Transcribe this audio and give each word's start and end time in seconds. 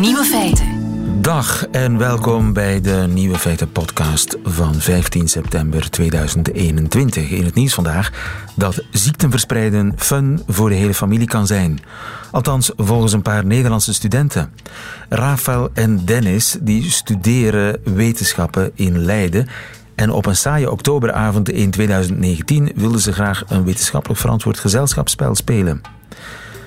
Nieuwe 0.00 0.24
feiten. 0.24 0.66
Dag 1.22 1.66
en 1.66 1.98
welkom 1.98 2.52
bij 2.52 2.80
de 2.80 3.06
Nieuwe 3.08 3.38
Feiten 3.38 3.72
podcast 3.72 4.36
van 4.44 4.74
15 4.74 5.28
september 5.28 5.90
2021. 5.90 7.30
In 7.30 7.44
het 7.44 7.54
nieuws 7.54 7.74
vandaag 7.74 8.12
dat 8.54 8.84
ziekten 8.90 9.30
verspreiden 9.30 9.92
fun 9.96 10.42
voor 10.46 10.68
de 10.68 10.74
hele 10.74 10.94
familie 10.94 11.26
kan 11.26 11.46
zijn. 11.46 11.80
Althans, 12.30 12.72
volgens 12.76 13.12
een 13.12 13.22
paar 13.22 13.46
Nederlandse 13.46 13.94
studenten. 13.94 14.52
Rafael 15.08 15.70
en 15.72 16.04
Dennis 16.04 16.56
die 16.60 16.90
studeren 16.90 17.80
wetenschappen 17.84 18.70
in 18.74 18.98
Leiden 18.98 19.48
en 19.94 20.10
op 20.10 20.26
een 20.26 20.36
saaie 20.36 20.70
oktoberavond 20.70 21.50
in 21.50 21.70
2019 21.70 22.72
wilden 22.74 23.00
ze 23.00 23.12
graag 23.12 23.44
een 23.48 23.64
wetenschappelijk 23.64 24.20
verantwoord 24.20 24.58
gezelschapsspel 24.58 25.34
spelen. 25.34 25.80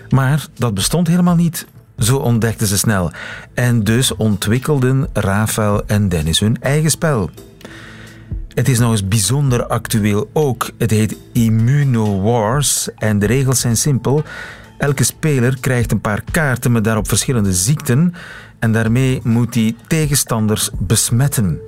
Maar 0.09 0.47
dat 0.53 0.73
bestond 0.73 1.07
helemaal 1.07 1.35
niet. 1.35 1.65
Zo 1.99 2.17
ontdekten 2.17 2.67
ze 2.67 2.77
snel. 2.77 3.11
En 3.53 3.83
dus 3.83 4.15
ontwikkelden 4.15 5.07
Rafael 5.13 5.85
en 5.85 6.09
Dennis 6.09 6.39
hun 6.39 6.61
eigen 6.61 6.91
spel. 6.91 7.29
Het 8.53 8.69
is 8.69 8.79
nog 8.79 8.91
eens 8.91 9.07
bijzonder 9.07 9.65
actueel 9.65 10.29
ook. 10.33 10.69
Het 10.77 10.91
heet 10.91 11.15
Immuno 11.33 12.21
Wars 12.21 12.89
en 12.95 13.19
de 13.19 13.25
regels 13.25 13.59
zijn 13.59 13.77
simpel. 13.77 14.23
Elke 14.77 15.03
speler 15.03 15.59
krijgt 15.59 15.91
een 15.91 16.01
paar 16.01 16.23
kaarten 16.31 16.71
met 16.71 16.83
daarop 16.83 17.07
verschillende 17.07 17.53
ziekten 17.53 18.13
en 18.59 18.71
daarmee 18.71 19.19
moet 19.23 19.55
hij 19.55 19.75
tegenstanders 19.87 20.69
besmetten. 20.79 21.59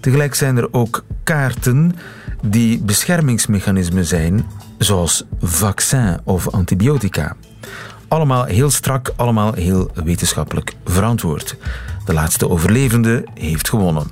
Tegelijk 0.00 0.34
zijn 0.34 0.56
er 0.56 0.72
ook 0.72 1.04
kaarten 1.24 1.94
die 2.42 2.78
beschermingsmechanismen 2.82 4.04
zijn, 4.04 4.46
zoals 4.78 5.24
vaccin 5.40 6.18
of 6.24 6.48
antibiotica. 6.48 7.36
Allemaal 8.08 8.44
heel 8.44 8.70
strak, 8.70 9.12
allemaal 9.16 9.52
heel 9.52 9.90
wetenschappelijk 9.94 10.74
verantwoord. 10.84 11.56
De 12.04 12.12
laatste 12.12 12.48
overlevende 12.48 13.24
heeft 13.34 13.68
gewonnen. 13.68 14.06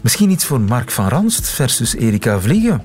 Misschien 0.00 0.30
iets 0.30 0.44
voor 0.44 0.60
Mark 0.60 0.90
van 0.90 1.08
Ranst 1.08 1.48
versus 1.48 1.94
Erika 1.94 2.40
Vliegen. 2.40 2.82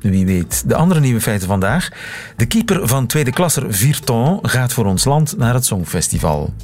Wie 0.00 0.26
weet. 0.26 0.68
De 0.68 0.74
andere 0.74 1.00
nieuwe 1.00 1.20
feiten 1.20 1.48
vandaag. 1.48 1.88
De 2.36 2.46
keeper 2.46 2.88
van 2.88 3.06
tweede 3.06 3.30
klasser 3.30 3.74
Virton 3.74 4.38
gaat 4.42 4.72
voor 4.72 4.84
ons 4.84 5.04
land 5.04 5.36
naar 5.36 5.54
het 5.54 5.64
Songfestival. 5.64 6.54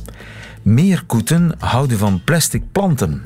Meerkoeten 0.62 1.54
houden 1.58 1.98
van 1.98 2.20
plastic 2.24 2.62
planten. 2.72 3.22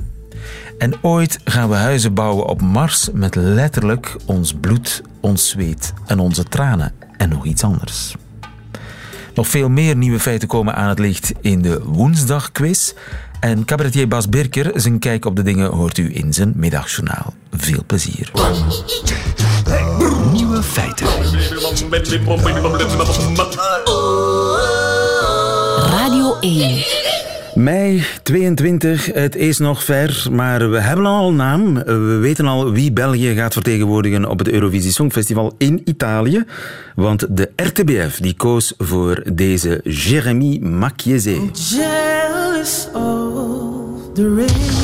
En 0.78 0.92
ooit 1.02 1.40
gaan 1.44 1.68
we 1.68 1.74
huizen 1.74 2.14
bouwen 2.14 2.46
op 2.46 2.60
Mars 2.60 3.08
met 3.12 3.34
letterlijk 3.34 4.16
ons 4.24 4.54
bloed, 4.60 5.02
ons 5.20 5.48
zweet 5.48 5.92
en 6.06 6.18
onze 6.18 6.44
tranen 6.44 6.92
en 7.16 7.28
nog 7.28 7.44
iets 7.44 7.64
anders. 7.64 8.14
Nog 9.34 9.48
veel 9.48 9.68
meer 9.68 9.96
nieuwe 9.96 10.20
feiten 10.20 10.48
komen 10.48 10.74
aan 10.74 10.88
het 10.88 10.98
licht 10.98 11.32
in 11.40 11.62
de 11.62 11.82
woensdagquiz. 11.84 12.92
En 13.40 13.64
cabaretier 13.64 14.08
Bas 14.08 14.28
Birker, 14.28 14.70
zijn 14.74 14.98
kijk 14.98 15.24
op 15.24 15.36
de 15.36 15.42
dingen 15.42 15.70
hoort 15.70 15.98
u 15.98 16.16
in 16.16 16.32
zijn 16.32 16.52
middagjournaal. 16.56 17.34
Veel 17.52 17.82
plezier. 17.86 18.30
Nieuwe 20.32 20.62
feiten. 20.62 21.06
Radio 25.90 26.36
1. 26.40 27.13
Mei 27.54 28.04
22, 28.22 29.12
het 29.12 29.36
is 29.36 29.58
nog 29.58 29.84
ver, 29.84 30.26
maar 30.30 30.70
we 30.70 30.80
hebben 30.80 31.06
al 31.06 31.28
een 31.28 31.36
naam. 31.36 31.74
We 31.74 32.18
weten 32.20 32.46
al 32.46 32.72
wie 32.72 32.92
België 32.92 33.34
gaat 33.34 33.52
vertegenwoordigen 33.52 34.24
op 34.30 34.38
het 34.38 34.48
Eurovisie 34.48 34.92
Songfestival 34.92 35.54
in 35.58 35.82
Italië. 35.84 36.44
Want 36.94 37.36
de 37.36 37.50
RTBF 37.56 38.16
die 38.16 38.34
koos 38.36 38.74
voor 38.78 39.22
deze 39.32 39.80
Jérémy 39.84 40.58
Macchiese. 40.60 41.50
jealous 41.52 42.88
of 42.92 44.12
the 44.14 44.34
rain 44.34 44.82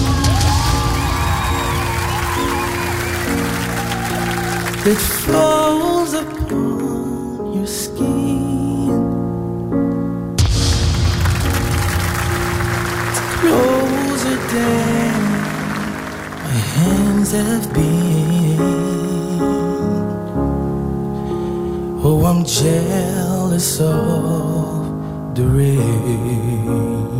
falls 4.94 6.14
upon 6.14 6.99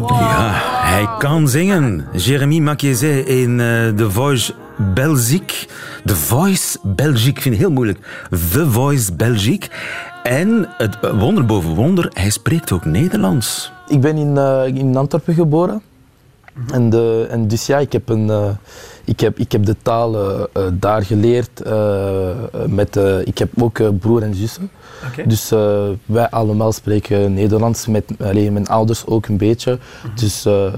Ja, 0.08 0.50
hij 0.82 1.08
kan 1.18 1.48
zingen. 1.48 2.06
Jérémy 2.12 2.58
Macchiese 2.58 3.24
in 3.24 3.60
eh, 3.60 3.88
The 3.88 4.10
Voice 4.10 4.54
Belgique. 4.94 5.66
The 6.04 6.16
Voice 6.16 6.78
Belgique, 6.82 7.30
ik 7.30 7.40
vind 7.40 7.54
het 7.54 7.64
heel 7.64 7.72
moeilijk. 7.72 7.98
The 8.52 8.70
Voice 8.70 9.14
Belgique. 9.14 9.68
En 10.22 10.68
het 10.76 10.98
wonder 11.18 11.46
boven 11.46 11.74
wonder, 11.74 12.10
hij 12.12 12.30
spreekt 12.30 12.72
ook 12.72 12.84
Nederlands. 12.84 13.72
Ik 13.88 14.00
ben 14.00 14.16
in, 14.16 14.36
eh, 14.36 14.66
in 14.66 14.96
Antwerpen 14.96 15.34
geboren. 15.34 15.82
En, 16.72 16.90
de, 16.90 17.26
en 17.30 17.48
dus 17.48 17.66
ja, 17.66 17.78
ik 17.78 17.92
heb, 17.92 18.08
een, 18.08 18.30
eh, 18.30 18.48
ik 19.04 19.20
heb, 19.20 19.38
ik 19.38 19.52
heb 19.52 19.64
de 19.64 19.76
taal 19.82 20.14
eh, 20.14 20.40
eh, 20.52 20.72
daar 20.72 21.02
geleerd. 21.04 21.62
eh, 21.62 22.28
met, 22.66 22.96
eh, 22.96 23.18
ik 23.26 23.38
heb 23.38 23.48
ook 23.62 23.78
eh, 23.78 23.88
broer 24.00 24.22
en 24.22 24.34
zussen. 24.34 24.70
Dus 25.26 25.50
eh, 25.50 25.82
wij 26.06 26.28
allemaal 26.30 26.72
spreken 26.72 27.34
Nederlands. 27.34 27.86
Met, 27.86 28.04
allee, 28.20 28.50
mijn 28.50 28.66
ouders 28.68 29.06
ook 29.06 29.26
een 29.26 29.36
beetje. 29.36 29.78
dus, 30.14 30.44
eh, 30.44 30.72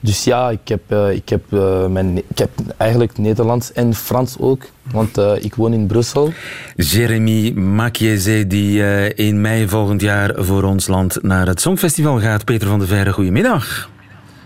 dus 0.00 0.24
ja, 0.24 0.50
ik 0.50 0.68
heb, 0.68 0.92
ik, 1.12 1.28
heb, 1.28 1.42
mijn, 1.90 2.16
ik 2.16 2.38
heb 2.38 2.50
eigenlijk 2.76 3.18
Nederlands 3.18 3.72
en 3.72 3.94
Frans 3.94 4.36
ook. 4.38 4.62
Want 4.92 5.18
eh, 5.18 5.32
ik 5.40 5.54
woon 5.54 5.72
in 5.72 5.86
Brussel. 5.86 6.32
Jérémy 6.76 7.52
Macchiese, 7.52 8.46
die 8.46 8.82
in 9.14 9.40
mei 9.40 9.68
volgend 9.68 10.00
jaar 10.00 10.32
voor 10.36 10.62
ons 10.62 10.86
land 10.86 11.22
naar 11.22 11.46
het 11.46 11.60
Songfestival 11.60 12.20
gaat. 12.20 12.44
Peter 12.44 12.68
van 12.68 12.78
de 12.78 12.86
Verre, 12.86 13.12
goedemiddag. 13.12 13.88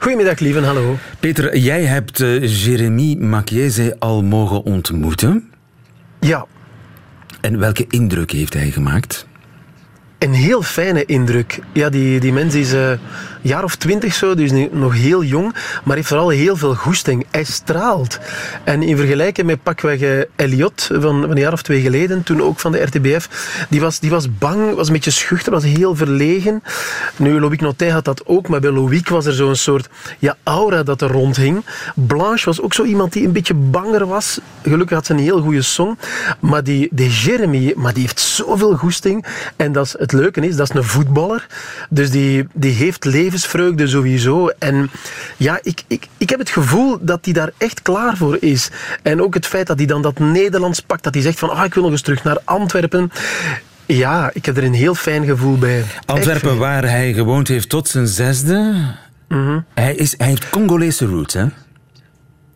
Goedemiddag, 0.05 0.39
lieven. 0.39 0.65
Hallo. 0.65 0.97
Peter, 1.21 1.57
jij 1.57 1.85
hebt 1.85 2.21
eh, 2.21 2.65
Jérémy 2.65 3.15
Macchiese 3.15 3.97
al 3.99 4.23
mogen 4.23 4.65
ontmoeten. 4.65 5.51
Ja, 6.21 6.47
En 7.41 7.59
welke 7.59 7.87
indruk 7.89 8.31
heeft 8.31 8.55
hij 8.55 8.71
gemaakt? 8.71 9.27
Een 10.19 10.35
heel 10.35 10.63
fijne 10.63 11.05
indruk. 11.05 11.59
Ja, 11.73 11.89
die, 11.89 12.21
die 12.21 12.33
mens 12.33 12.55
is 12.55 12.73
eh, 12.73 12.91
een 12.91 12.99
jaar 13.43 13.65
of 13.65 13.77
twintig 13.77 14.15
zo, 14.15 14.35
dus 14.35 14.51
nog 14.71 14.95
heel 14.95 15.25
jong, 15.25 15.55
maar 15.85 15.97
heeft 15.97 16.09
vooral 16.09 16.29
heel 16.29 16.57
veel 16.57 16.75
goesting. 16.75 17.27
Hij 17.31 17.45
straalt. 17.45 18.19
En 18.65 18.83
in 18.83 18.97
vergelijking 18.97 19.47
met 19.47 19.63
pakweg 19.63 20.01
eh, 20.01 20.21
Elliot 20.37 20.89
van, 20.93 21.01
van 21.01 21.31
een 21.31 21.37
jaar 21.37 21.53
of 21.53 21.63
twee 21.63 21.81
geleden, 21.81 22.23
toen 22.23 22.43
ook 22.43 22.61
van 22.61 22.73
de 22.73 22.83
RTBF, 22.83 23.29
die 23.69 23.81
was, 23.81 24.01
die 24.01 24.11
was 24.11 24.39
bang, 24.39 24.75
was 24.75 24.87
een 24.87 24.93
beetje 24.93 25.11
schuchter, 25.11 25.53
was 25.53 25.65
heel 25.65 25.95
verlegen. 25.97 26.63
Nu, 27.17 27.41
Loïc 27.41 27.61
Notet 27.61 27.91
had 27.91 28.05
dat 28.05 28.27
ook, 28.27 28.49
maar 28.49 28.61
bij 28.61 28.71
Loïc 28.71 29.09
was 29.09 29.27
er 29.27 29.33
zo'n 29.33 29.57
soort 29.57 29.89
ja, 30.19 30.37
aura 30.43 30.83
dat 30.83 31.03
er 31.03 31.11
rondhing. 31.11 31.65
Blanche 31.95 32.45
was 32.45 32.61
ook 32.61 32.75
zo 32.75 32.85
iemand 32.85 33.13
die 33.13 33.27
een 33.27 33.33
beetje 33.33 33.55
banger 33.55 34.07
was. 34.07 34.39
Gelukkig 34.63 34.97
had 34.97 35.07
ze 35.07 35.13
een 35.13 35.19
heel 35.19 35.41
goede 35.41 35.63
song. 35.63 35.99
Maar 36.41 36.65
die, 36.65 36.89
die 36.91 37.11
Jeremy, 37.11 37.73
maar 37.77 37.93
die 37.93 38.03
heeft 38.03 38.21
zoveel 38.21 38.77
goesting. 38.77 39.25
En 39.57 39.73
dat 39.73 39.87
is, 39.87 39.95
het 40.05 40.13
leuke 40.13 40.41
is, 40.41 40.57
dat 40.57 40.71
is 40.71 40.77
een 40.77 40.85
voetballer. 40.85 41.47
Dus 41.91 42.11
die, 42.11 42.47
die 42.53 42.73
heeft 42.73 43.05
levensvreugde 43.05 43.87
sowieso. 43.87 44.49
En 44.59 44.91
ja, 45.37 45.59
ik, 45.63 45.83
ik, 45.87 46.07
ik 46.17 46.31
heb 46.31 46.39
het 46.39 46.51
gevoel 46.51 46.99
dat 47.01 47.25
hij 47.25 47.35
daar 47.35 47.51
echt 47.59 47.83
klaar 47.83 48.17
voor 48.17 48.37
is. 48.41 48.71
En 49.03 49.23
ook 49.23 49.35
het 49.35 49.47
feit 49.47 49.67
dat 49.67 49.79
hij 49.79 49.87
dan 49.87 50.03
dat 50.03 50.19
Nederlands 50.19 50.81
pakt. 50.81 51.03
Dat 51.03 51.15
hij 51.15 51.23
zegt 51.23 51.39
van, 51.39 51.51
ah, 51.51 51.65
ik 51.65 51.75
wil 51.75 51.83
nog 51.83 51.93
eens 51.93 52.03
terug 52.03 52.25
naar 52.25 52.39
Antwerpen. 52.45 53.11
Ja, 53.87 54.31
ik 54.33 54.47
heb 54.47 54.57
er 54.57 54.65
een 54.65 54.75
heel 54.75 54.95
fijn 54.95 55.25
gevoel 55.25 55.59
bij. 55.59 55.85
Antwerpen, 56.07 56.59
waar 56.59 56.83
hij 56.83 57.13
gewoond 57.13 57.49
heeft 57.49 57.69
tot 57.69 57.89
zijn 57.89 58.07
zesde. 58.07 58.75
hij, 59.75 59.95
is, 59.95 60.15
hij 60.19 60.27
heeft 60.27 60.51
Congolese 60.51 61.07
roots, 61.07 61.35
hè? 61.35 61.47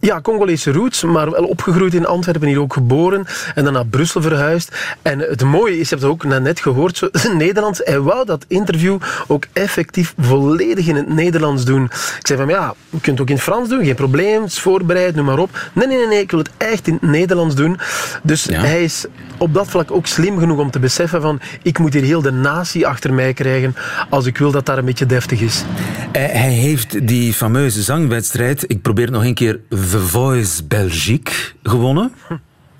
Ja, 0.01 0.21
Congolese 0.21 0.73
roots, 0.73 1.03
maar 1.03 1.31
wel 1.31 1.45
opgegroeid 1.45 1.95
in 1.95 2.07
Antwerpen, 2.07 2.49
hier 2.49 2.61
ook 2.61 2.73
geboren 2.73 3.27
en 3.55 3.65
dan 3.65 3.73
naar 3.73 3.87
Brussel 3.87 4.23
verhuisd. 4.23 4.77
En 5.03 5.19
het 5.19 5.43
mooie 5.45 5.79
is, 5.79 5.89
je 5.89 5.97
hebt 5.97 6.03
het 6.03 6.11
ook 6.11 6.25
net 6.41 6.61
gehoord, 6.61 6.97
zo, 6.97 7.09
Nederlands. 7.37 7.81
Hij 7.85 8.01
wou 8.01 8.27
dat 8.27 8.45
interview 8.49 8.99
ook 9.27 9.45
effectief 9.53 10.15
volledig 10.19 10.87
in 10.87 10.97
het 10.97 11.09
Nederlands 11.09 11.65
doen. 11.65 11.85
Ik 12.19 12.27
zei 12.27 12.39
van, 12.39 12.49
ja, 12.49 12.75
je 12.91 13.01
kunt 13.01 13.07
het 13.07 13.21
ook 13.21 13.29
in 13.29 13.35
het 13.35 13.45
Frans 13.45 13.69
doen, 13.69 13.85
geen 13.85 13.95
probleem, 13.95 14.43
het 14.43 14.51
is 14.53 14.61
voorbereid, 14.61 15.15
noem 15.15 15.25
maar 15.25 15.39
op. 15.39 15.71
Nee, 15.73 15.87
nee, 15.87 15.97
nee, 15.97 16.07
nee, 16.07 16.21
ik 16.21 16.31
wil 16.31 16.39
het 16.41 16.51
echt 16.57 16.87
in 16.87 16.93
het 17.01 17.11
Nederlands 17.11 17.55
doen. 17.55 17.79
Dus 18.23 18.45
Ja. 18.45 18.61
hij 18.61 18.85
is 18.85 19.07
op 19.39 19.55
dat 19.55 19.69
vlak 19.69 19.91
ook 19.91 20.07
slim 20.07 20.39
genoeg 20.39 20.59
om 20.59 20.71
te 20.71 20.79
beseffen 20.79 21.21
van, 21.23 21.41
ik 21.63 21.79
moet 21.79 21.93
hier 21.95 22.03
heel 22.03 22.23
de 22.23 22.31
natie 22.33 22.87
achter 22.87 23.15
mij 23.15 23.33
krijgen 23.33 23.75
als 24.11 24.27
ik 24.27 24.39
wil 24.39 24.51
dat 24.51 24.67
daar 24.67 24.79
een 24.79 24.85
beetje 24.85 25.07
deftig 25.07 25.41
is. 25.41 25.65
Hij, 26.13 26.29
hij 26.33 26.51
heeft 26.53 27.07
die 27.09 27.33
fameuze 27.35 27.83
zangwedstrijd, 27.83 28.65
ik 28.67 28.83
probeer 28.83 29.05
het 29.05 29.15
nog 29.15 29.25
een 29.25 29.35
keer, 29.35 29.61
The 29.91 30.01
Voice 30.01 30.65
Belgique, 30.65 31.33
gewonnen. 31.63 32.13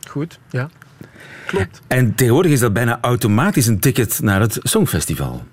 Goed, 0.09 0.39
ja. 0.51 0.71
Klopt. 1.47 1.81
En 1.87 2.15
tegenwoordig 2.15 2.53
is 2.53 2.61
dat 2.61 2.73
bijna 2.73 2.99
automatisch 3.01 3.67
een 3.67 3.81
ticket 3.81 4.21
naar 4.21 4.41
het 4.41 4.59
Songfestival. 4.63 5.45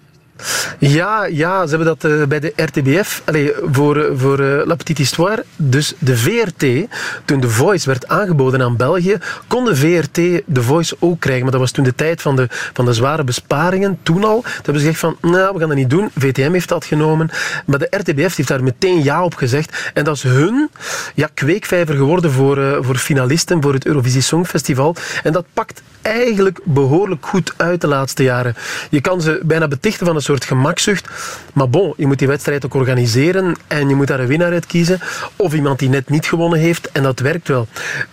Ja, 0.80 1.26
ja, 1.26 1.68
ze 1.68 1.76
hebben 1.76 1.98
dat 1.98 2.12
eh, 2.12 2.24
bij 2.28 2.40
de 2.40 2.54
RTBF, 2.56 3.22
allee, 3.26 3.54
voor, 3.72 3.98
eh, 3.98 4.12
voor 4.16 4.40
eh, 4.40 4.66
La 4.66 4.76
Petite 4.76 5.02
Histoire, 5.02 5.46
dus 5.56 5.94
de 6.00 6.18
VRT, 6.18 6.88
toen 7.26 7.40
de 7.40 7.50
Voice 7.50 7.88
werd 7.88 8.08
aangeboden 8.08 8.62
aan 8.62 8.78
België, 8.78 9.18
kon 9.48 9.66
de 9.66 9.76
VRT 9.76 10.16
de 10.46 10.62
Voice 10.62 10.96
ook 11.00 11.20
krijgen. 11.20 11.44
Maar 11.44 11.52
dat 11.52 11.62
was 11.62 11.72
toen 11.72 11.84
de 11.84 11.96
tijd 11.96 12.22
van 12.22 12.36
de, 12.36 12.48
van 12.74 12.86
de 12.86 12.94
zware 12.94 13.24
besparingen, 13.24 14.00
toen 14.04 14.24
al. 14.24 14.42
Toen 14.42 14.52
hebben 14.54 14.82
ze 14.82 14.88
gezegd 14.88 15.00
van, 15.00 15.18
nou, 15.22 15.54
we 15.54 15.60
gaan 15.60 15.68
dat 15.68 15.78
niet 15.78 15.90
doen. 15.90 16.10
VTM 16.18 16.52
heeft 16.52 16.70
dat 16.70 16.86
genomen. 16.86 17.30
Maar 17.66 17.80
de 17.80 17.88
RTBF 17.90 18.36
heeft 18.36 18.50
daar 18.50 18.64
meteen 18.64 19.04
ja 19.04 19.24
op 19.24 19.36
gezegd. 19.36 19.92
En 19.94 20.04
dat 20.04 20.16
is 20.16 20.24
hun 20.24 20.70
ja, 21.14 21.30
kweekvijver 21.34 21.96
geworden 21.96 22.32
voor, 22.32 22.78
voor 22.82 22.96
finalisten 22.96 23.62
voor 23.62 23.74
het 23.74 23.86
Eurovisie 23.86 24.22
Songfestival. 24.22 24.96
En 25.24 25.34
dat 25.34 25.46
pakt 25.54 25.82
eigenlijk 26.06 26.60
behoorlijk 26.64 27.26
goed 27.26 27.54
uit 27.58 27.82
de 27.82 27.88
laatste 27.88 28.24
jaren. 28.24 28.56
Je 28.90 29.02
kan 29.02 29.22
ze 29.22 29.40
bijna 29.44 29.68
betichten 29.68 30.06
van 30.06 30.16
een 30.16 30.22
soort 30.22 30.46
gemakzucht. 30.46 31.10
Maar 31.54 31.70
bon, 31.70 31.94
je 31.98 32.08
moet 32.08 32.20
die 32.20 32.28
wedstrijd 32.28 32.66
ook 32.66 32.74
organiseren 32.74 33.56
en 33.68 33.90
je 33.90 33.96
moet 33.96 34.08
daar 34.08 34.20
een 34.20 34.28
winnaar 34.28 34.52
uit 34.52 34.66
kiezen. 34.66 35.00
Of 35.36 35.54
iemand 35.54 35.80
die 35.80 35.90
net 35.90 36.10
niet 36.10 36.26
gewonnen 36.26 36.60
heeft. 36.60 36.92
En 36.92 37.04
dat 37.04 37.20
werkt 37.20 37.48
wel. 37.48 37.68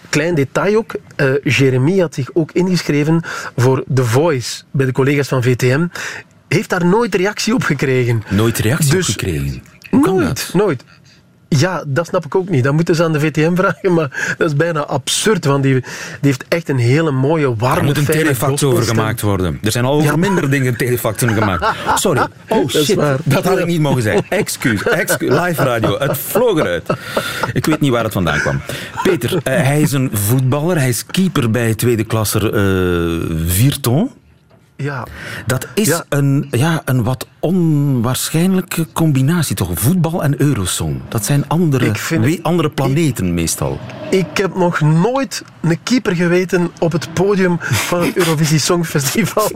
Klein 0.08 0.34
detail 0.34 0.76
ook. 0.76 0.94
eh 1.16 1.30
Jeremy 1.44 1.98
had 1.98 2.14
zich 2.14 2.28
ook 2.32 2.52
ingeschreven 2.52 3.22
voor 3.56 3.84
The 3.94 4.04
Voice 4.04 4.62
bij 4.70 4.86
de 4.86 4.92
collega's 4.92 5.28
van 5.28 5.42
VTM. 5.42 5.86
Heeft 6.48 6.68
daar 6.70 6.86
nooit 6.86 7.14
reactie 7.14 7.54
op 7.54 7.62
gekregen. 7.62 8.22
Nooit 8.30 8.58
reactie 8.58 8.90
Dus- 8.90 9.08
op 9.08 9.12
gekregen. 9.14 9.62
Hoe 9.90 10.00
kan 10.02 10.14
nooit, 10.14 10.26
dat? 10.26 10.50
nooit. 10.54 10.84
Ja, 11.58 11.84
dat 11.86 12.06
snap 12.06 12.24
ik 12.24 12.34
ook 12.34 12.48
niet. 12.48 12.64
Dat 12.64 12.72
moeten 12.72 12.94
ze 12.94 13.04
aan 13.04 13.12
de 13.12 13.20
VTM 13.20 13.54
vragen, 13.54 13.94
maar 13.94 14.34
dat 14.38 14.48
is 14.48 14.56
bijna 14.56 14.80
absurd, 14.84 15.44
want 15.44 15.62
die, 15.62 15.72
die 15.74 15.82
heeft 16.20 16.44
echt 16.48 16.68
een 16.68 16.78
hele 16.78 17.10
mooie, 17.10 17.54
warme, 17.56 17.78
Er 17.78 17.84
moet 17.84 17.96
een 17.96 18.04
telefax 18.04 18.62
over 18.64 18.82
gemaakt 18.82 19.20
worden. 19.20 19.58
Er 19.62 19.70
zijn 19.72 19.84
al 19.84 19.92
over 19.92 20.10
Ja. 20.10 20.16
minder 20.16 20.50
dingen 20.50 20.76
telefaxen 20.76 21.28
gemaakt. 21.28 21.66
Sorry. 21.94 22.20
Oh 22.48 22.68
shit, 22.68 22.98
dat 23.24 23.44
had 23.44 23.58
ik 23.58 23.66
niet 23.66 23.80
mogen 23.80 24.02
zeggen. 24.02 24.24
Excuus, 24.42 24.82
excuus. 24.82 25.30
Live 25.30 25.62
radio, 25.64 25.98
het 25.98 26.18
vloog 26.18 26.58
eruit. 26.58 26.86
Ik 27.52 27.66
weet 27.66 27.80
niet 27.80 27.90
waar 27.90 28.04
het 28.04 28.12
vandaan 28.12 28.38
kwam. 28.38 28.60
Peter, 29.02 29.40
eh, 29.42 29.54
hij 29.62 29.80
is 29.80 29.92
een 29.92 30.10
voetballer. 30.12 30.78
Hij 30.78 30.88
is 30.88 31.06
keeper 31.06 31.50
bij 31.50 31.74
tweede 31.74 32.04
klasser 32.04 32.54
eh 32.54 33.36
Virton. 33.46 34.10
Ja, 34.82 35.06
Dat 35.46 35.66
is 35.74 35.86
Ja. 35.86 36.04
Een, 36.08 36.48
ja, 36.50 36.82
een 36.84 37.02
wat 37.02 37.26
onwaarschijnlijke 37.40 38.86
combinatie, 38.92 39.56
toch? 39.56 39.70
Voetbal 39.74 40.22
en 40.22 40.40
Eurosong. 40.40 41.00
Dat 41.08 41.24
zijn 41.24 41.48
andere, 41.48 41.92
andere 42.42 42.70
planeten 42.70 43.34
meestal. 43.34 43.80
Ik 44.12 44.36
heb 44.36 44.54
nog 44.54 44.80
nooit 44.80 45.42
een 45.60 45.82
keeper 45.82 46.16
geweten 46.16 46.70
op 46.78 46.92
het 46.92 47.14
podium 47.14 47.56
van 47.60 48.02
het 48.02 48.16
Eurovisie 48.16 48.58
Songfestival. 48.58 49.44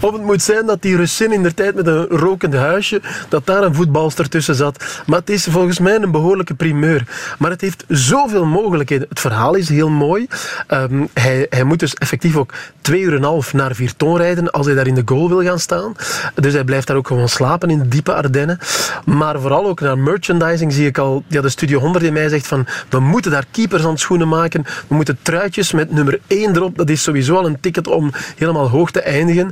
of 0.00 0.12
het 0.12 0.22
moet 0.22 0.42
zijn 0.42 0.66
dat 0.66 0.82
die 0.82 0.96
Russin 0.96 1.32
in 1.32 1.42
de 1.42 1.54
tijd 1.54 1.74
met 1.74 1.86
een 1.86 2.06
rokend 2.06 2.54
huisje, 2.54 3.00
dat 3.28 3.46
daar 3.46 3.62
een 3.62 3.74
voetbalster 3.74 4.28
tussen 4.28 4.54
zat. 4.54 4.84
Maar 5.06 5.18
het 5.18 5.30
is 5.30 5.44
volgens 5.50 5.78
mij 5.78 5.94
een 5.94 6.10
behoorlijke 6.10 6.54
primeur. 6.54 7.04
Maar 7.38 7.50
het 7.50 7.60
heeft 7.60 7.84
zoveel 7.88 8.44
mogelijkheden. 8.44 9.06
Het 9.08 9.20
verhaal 9.20 9.54
is 9.54 9.68
heel 9.68 9.90
mooi. 9.90 10.26
Ehm, 10.66 11.06
hij, 11.12 11.46
hij 11.48 11.64
moet 11.64 11.78
dus 11.78 11.94
effectief 11.94 12.36
ook 12.36 12.52
twee 12.80 13.00
uur 13.00 13.12
en 13.12 13.16
een 13.16 13.24
half 13.24 13.52
naar 13.52 13.74
Virton 13.74 14.16
rijden 14.16 14.50
als 14.50 14.66
hij 14.66 14.74
daar 14.74 14.86
in 14.86 14.94
de 14.94 15.02
goal 15.04 15.28
wil 15.28 15.42
gaan 15.42 15.58
staan. 15.58 15.94
Dus 16.34 16.52
hij 16.52 16.64
blijft 16.64 16.86
daar 16.86 16.96
ook 16.96 17.06
gewoon 17.06 17.28
slapen 17.28 17.70
in 17.70 17.78
de 17.78 17.88
diepe 17.88 18.14
Ardennen. 18.14 18.58
Maar 19.04 19.40
vooral 19.40 19.66
ook 19.66 19.80
naar 19.80 19.98
merchandising 19.98 20.72
zie 20.72 20.86
ik 20.86 20.98
al, 20.98 21.24
ja, 21.26 21.40
de 21.40 21.48
Studio 21.48 21.78
100 21.78 22.04
in 22.04 22.12
mij 22.12 22.28
zegt 22.28 22.46
van, 22.46 22.66
we 22.88 23.00
moeten 23.00 23.30
daar 23.30 23.38
keepershandschoenen 23.50 24.28
maken, 24.28 24.64
we 24.88 24.94
moeten 24.94 25.18
truitjes 25.22 25.72
met 25.72 25.92
nummer 25.92 26.20
1 26.26 26.56
erop, 26.56 26.76
dat 26.76 26.90
is 26.90 27.02
sowieso 27.02 27.36
al 27.36 27.46
een 27.46 27.60
ticket 27.60 27.86
om 27.86 28.10
helemaal 28.36 28.68
hoog 28.68 28.90
te 28.90 29.00
eindigen. 29.00 29.50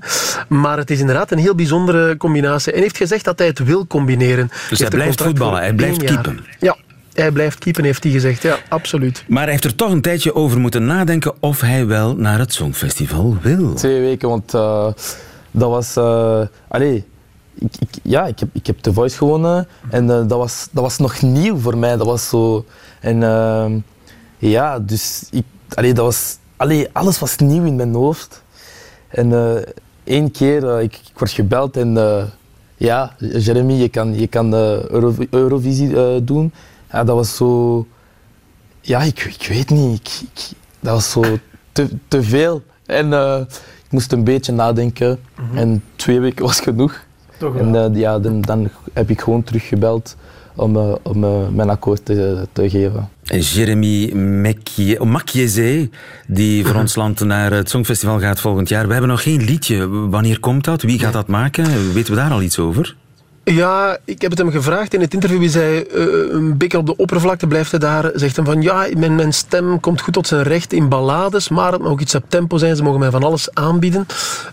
Maar 0.48 0.76
het 0.78 0.90
is 0.90 1.00
inderdaad 1.00 1.30
een 1.30 1.38
heel 1.38 1.54
bijzondere 1.54 2.16
combinatie. 2.16 2.68
En 2.68 2.74
hij 2.74 2.82
heeft 2.82 2.96
gezegd 2.96 3.24
dat 3.24 3.38
hij 3.38 3.46
het 3.48 3.64
wil 3.64 3.86
combineren. 3.86 4.48
hij 4.50 4.66
heeft 4.68 4.82
een 4.82 4.88
blijft 4.88 5.22
voetballen, 5.22 5.60
hij 5.60 5.74
blijft 5.74 6.02
keepen. 6.04 6.44
Ja, 6.58 6.76
hij 7.12 7.30
blijft 7.30 7.58
keepen, 7.58 7.84
heeft 7.84 8.02
hij 8.02 8.12
gezegd. 8.12 8.42
Ja, 8.42 8.58
absoluut. 8.68 9.24
Maar 9.28 9.42
hij 9.42 9.50
heeft 9.50 9.64
er 9.64 9.74
toch 9.74 9.90
een 9.90 10.00
tijdje 10.00 10.34
over 10.34 10.58
moeten 10.58 10.86
nadenken 10.86 11.32
of 11.40 11.60
hij 11.60 11.86
wel 11.86 12.16
naar 12.16 12.38
het 12.38 12.52
Songfestival 12.52 13.36
wil. 13.42 13.74
Twee 13.74 14.00
weken, 14.00 14.28
want 14.28 14.54
eh, 14.54 14.86
dat 15.50 15.70
was... 15.70 15.96
eh 15.96 16.40
allee, 16.68 17.04
ik, 17.54 17.72
ik, 17.78 17.88
ja, 18.02 18.26
ik 18.26 18.38
heb, 18.38 18.48
ik 18.52 18.66
heb 18.66 18.78
The 18.78 18.92
Voice 18.92 19.16
gewonnen 19.16 19.68
en 19.90 20.10
eh, 20.10 20.16
dat, 20.16 20.38
was, 20.38 20.68
dat 20.70 20.82
was 20.82 20.98
nog 20.98 21.22
nieuw 21.22 21.58
voor 21.58 21.78
mij. 21.78 21.96
Dat 21.96 22.06
was 22.06 22.28
zo... 22.28 22.64
En 23.00 23.22
ehm, 23.22 23.78
ja, 24.38 24.78
dus 24.78 25.28
ik, 25.30 25.44
allee, 25.74 25.94
dat 25.94 26.04
was... 26.04 26.36
Allee, 26.56 26.88
alles 26.92 27.18
was 27.18 27.36
nieuw 27.36 27.64
in 27.64 27.76
mijn 27.76 27.94
hoofd. 27.94 28.42
En 29.08 29.32
eh 29.32 29.62
één 30.04 30.30
keer, 30.30 30.68
eh, 30.70 30.82
ik, 30.82 30.94
ik 30.94 31.18
word 31.18 31.30
gebeld 31.30 31.76
en... 31.76 31.96
eh, 31.96 32.22
ja, 32.76 33.14
Jeremy, 33.18 33.72
je 33.72 33.88
kan, 33.88 34.18
je 34.18 34.26
kan 34.26 34.54
Euro- 34.54 35.14
Eurovisie 35.30 36.24
doen. 36.24 36.52
Ja, 36.92 37.04
dat 37.04 37.16
was 37.16 37.36
zo... 37.36 37.86
Ja, 38.80 39.00
ik, 39.02 39.20
ik 39.24 39.46
weet 39.48 39.70
niet. 39.70 40.00
Ik, 40.00 40.28
ik- 40.34 40.56
dat 40.80 40.92
was 40.92 41.10
zo 41.10 41.22
te, 41.72 41.88
te 42.08 42.22
veel. 42.22 42.62
En 42.86 43.12
ik 43.84 43.90
moest 43.90 44.12
een 44.12 44.24
beetje 44.24 44.52
nadenken. 44.52 45.18
En 45.54 45.84
twee 45.96 46.20
weken 46.20 46.44
was 46.44 46.60
genoeg. 46.60 47.04
Toch 47.38 47.56
en 47.56 47.94
ja, 47.94 48.18
dan, 48.18 48.40
dan 48.40 48.68
heb 48.92 49.10
ik 49.10 49.20
gewoon 49.20 49.42
teruggebeld 49.42 50.16
om, 50.58 50.76
eh, 50.76 50.94
om 51.02 51.24
eh, 51.24 51.48
mijn 51.48 51.70
akkoord 51.70 52.04
te, 52.04 52.46
te 52.52 52.70
geven. 52.70 53.08
En 53.24 53.40
Jeremy 53.40 54.12
Macchiese, 54.98 55.88
die 56.26 56.66
voor 56.66 56.76
ons 56.84 56.94
land 56.94 57.20
naar 57.20 57.52
het 57.52 57.70
Songfestival 57.70 58.20
gaat 58.20 58.40
volgend 58.40 58.68
jaar. 58.68 58.86
We 58.86 58.92
hebben 58.92 59.10
nog 59.10 59.22
geen 59.22 59.44
liedje. 59.44 59.88
Wanneer 59.88 60.40
komt 60.40 60.64
dat? 60.64 60.82
Wie 60.82 60.98
gaat 60.98 61.12
dat 61.12 61.26
maken? 61.26 61.92
Weten 61.92 62.14
we 62.14 62.20
daar 62.20 62.30
al 62.30 62.42
iets 62.42 62.58
over? 62.58 62.96
Ja, 63.54 63.98
ik 64.04 64.20
heb 64.20 64.30
het 64.30 64.38
hem 64.40 64.50
gevraagd 64.50 64.94
in 64.94 65.00
het 65.00 65.14
interview. 65.14 65.38
Hij 65.38 65.48
zei, 65.48 65.80
eh, 65.80 66.04
een 66.30 66.56
beetje 66.56 66.78
op 66.78 66.86
de 66.86 66.96
oppervlakte 66.96 67.46
blijft 67.46 67.70
hij 67.70 67.80
daar. 67.80 68.10
Zegt 68.14 68.36
hem 68.36 68.44
van, 68.44 68.62
ja, 68.62 68.86
mijn, 68.96 69.14
mijn 69.14 69.32
stem 69.32 69.80
komt 69.80 70.00
goed 70.00 70.14
tot 70.14 70.26
zijn 70.26 70.42
recht 70.42 70.72
in 70.72 70.88
ballades, 70.88 71.48
maar 71.48 71.72
het 71.72 71.80
mag 71.80 71.90
ook 71.90 72.00
iets 72.00 72.14
op 72.14 72.24
tempo 72.28 72.56
zijn. 72.56 72.76
Ze 72.76 72.82
mogen 72.82 73.00
mij 73.00 73.10
van 73.10 73.24
alles 73.24 73.54
aanbieden. 73.54 74.06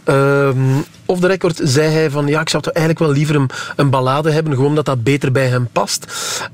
Ehm 0.03 0.57
off 1.05 1.19
the 1.19 1.27
record 1.27 1.59
zei 1.63 1.89
hij 1.89 2.09
van, 2.09 2.27
ja, 2.27 2.41
ik 2.41 2.49
zou 2.49 2.63
eigenlijk 2.63 2.99
wel 2.99 3.11
liever 3.11 3.35
een, 3.35 3.49
een 3.75 3.89
ballade 3.89 4.31
hebben, 4.31 4.53
gewoon 4.53 4.69
omdat 4.69 4.85
dat 4.85 5.03
beter 5.03 5.31
bij 5.31 5.47
hem 5.47 5.67
past. 5.71 6.05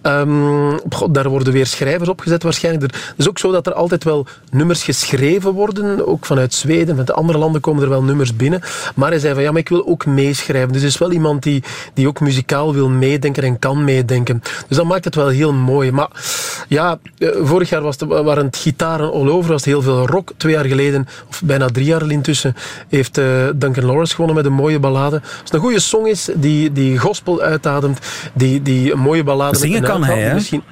Ehm, 0.01 0.77
god, 0.89 1.13
daar 1.13 1.29
worden 1.29 1.53
weer 1.53 1.65
schrijvers 1.65 2.09
opgezet 2.09 2.43
waarschijnlijk. 2.43 2.93
Het 2.93 3.13
is 3.17 3.29
ook 3.29 3.39
zo 3.39 3.51
dat 3.51 3.67
er 3.67 3.73
altijd 3.73 4.03
wel 4.03 4.27
nummers 4.51 4.83
geschreven 4.83 5.51
worden, 5.51 6.07
ook 6.07 6.25
vanuit 6.25 6.53
Zweden, 6.53 6.87
vanuit 6.87 7.11
andere 7.11 7.37
landen 7.37 7.61
komen 7.61 7.83
er 7.83 7.89
wel 7.89 8.03
nummers 8.03 8.35
binnen. 8.35 8.61
Maar 8.95 9.09
hij 9.09 9.19
zei 9.19 9.33
van, 9.33 9.43
ja, 9.43 9.51
maar 9.51 9.59
ik 9.59 9.69
wil 9.69 9.87
ook 9.87 10.05
meeschrijven. 10.05 10.73
Dus 10.73 10.83
is 10.83 10.97
wel 10.97 11.11
iemand 11.11 11.43
die, 11.43 11.63
die 11.93 12.07
ook 12.07 12.19
muzikaal 12.31 12.73
wil 12.73 12.89
meedenken 12.89 13.43
en 13.43 13.59
kan 13.59 13.83
meedenken. 13.83 14.41
Dus 14.67 14.77
dat 14.77 14.85
maakt 14.85 15.05
het 15.05 15.15
wel 15.15 15.27
heel 15.27 15.53
mooi. 15.53 15.91
Maar 15.91 16.07
ja, 16.67 16.99
eh, 17.17 17.29
vorig 17.41 17.69
jaar 17.69 17.81
was 17.81 17.99
het, 17.99 18.09
waren 18.09 18.45
het 18.45 18.57
gitaren 18.57 19.11
all 19.11 19.27
over, 19.27 19.51
was 19.51 19.61
het 19.61 19.69
heel 19.69 19.81
veel 19.81 20.07
rock. 20.07 20.31
Twee 20.37 20.53
jaar 20.53 20.65
geleden, 20.65 21.07
of 21.29 21.41
bijna 21.43 21.67
drie 21.67 21.85
jaar 21.85 22.11
intussen, 22.11 22.55
heeft 22.89 23.17
eh, 23.17 23.25
Duncan 23.55 23.85
Lawrence 23.85 24.15
gewonnen 24.15 24.35
met 24.35 24.45
een 24.45 24.53
mooie 24.53 24.79
ballade. 24.79 25.19
Als 25.21 25.39
het 25.43 25.53
een 25.53 25.59
goede 25.59 25.79
song 25.79 26.05
is, 26.05 26.29
die, 26.35 26.71
die 26.71 26.97
gospel 26.97 27.41
uitademt, 27.41 27.99
die, 28.33 28.61
die 28.61 28.91
een 28.91 28.99
mooie 28.99 29.23
ballade... 29.23 29.57
Zingen 29.57 29.83
kan 29.83 30.03
hij, 30.03 30.21
hè? 30.21 30.33
Misschien, 30.33 30.63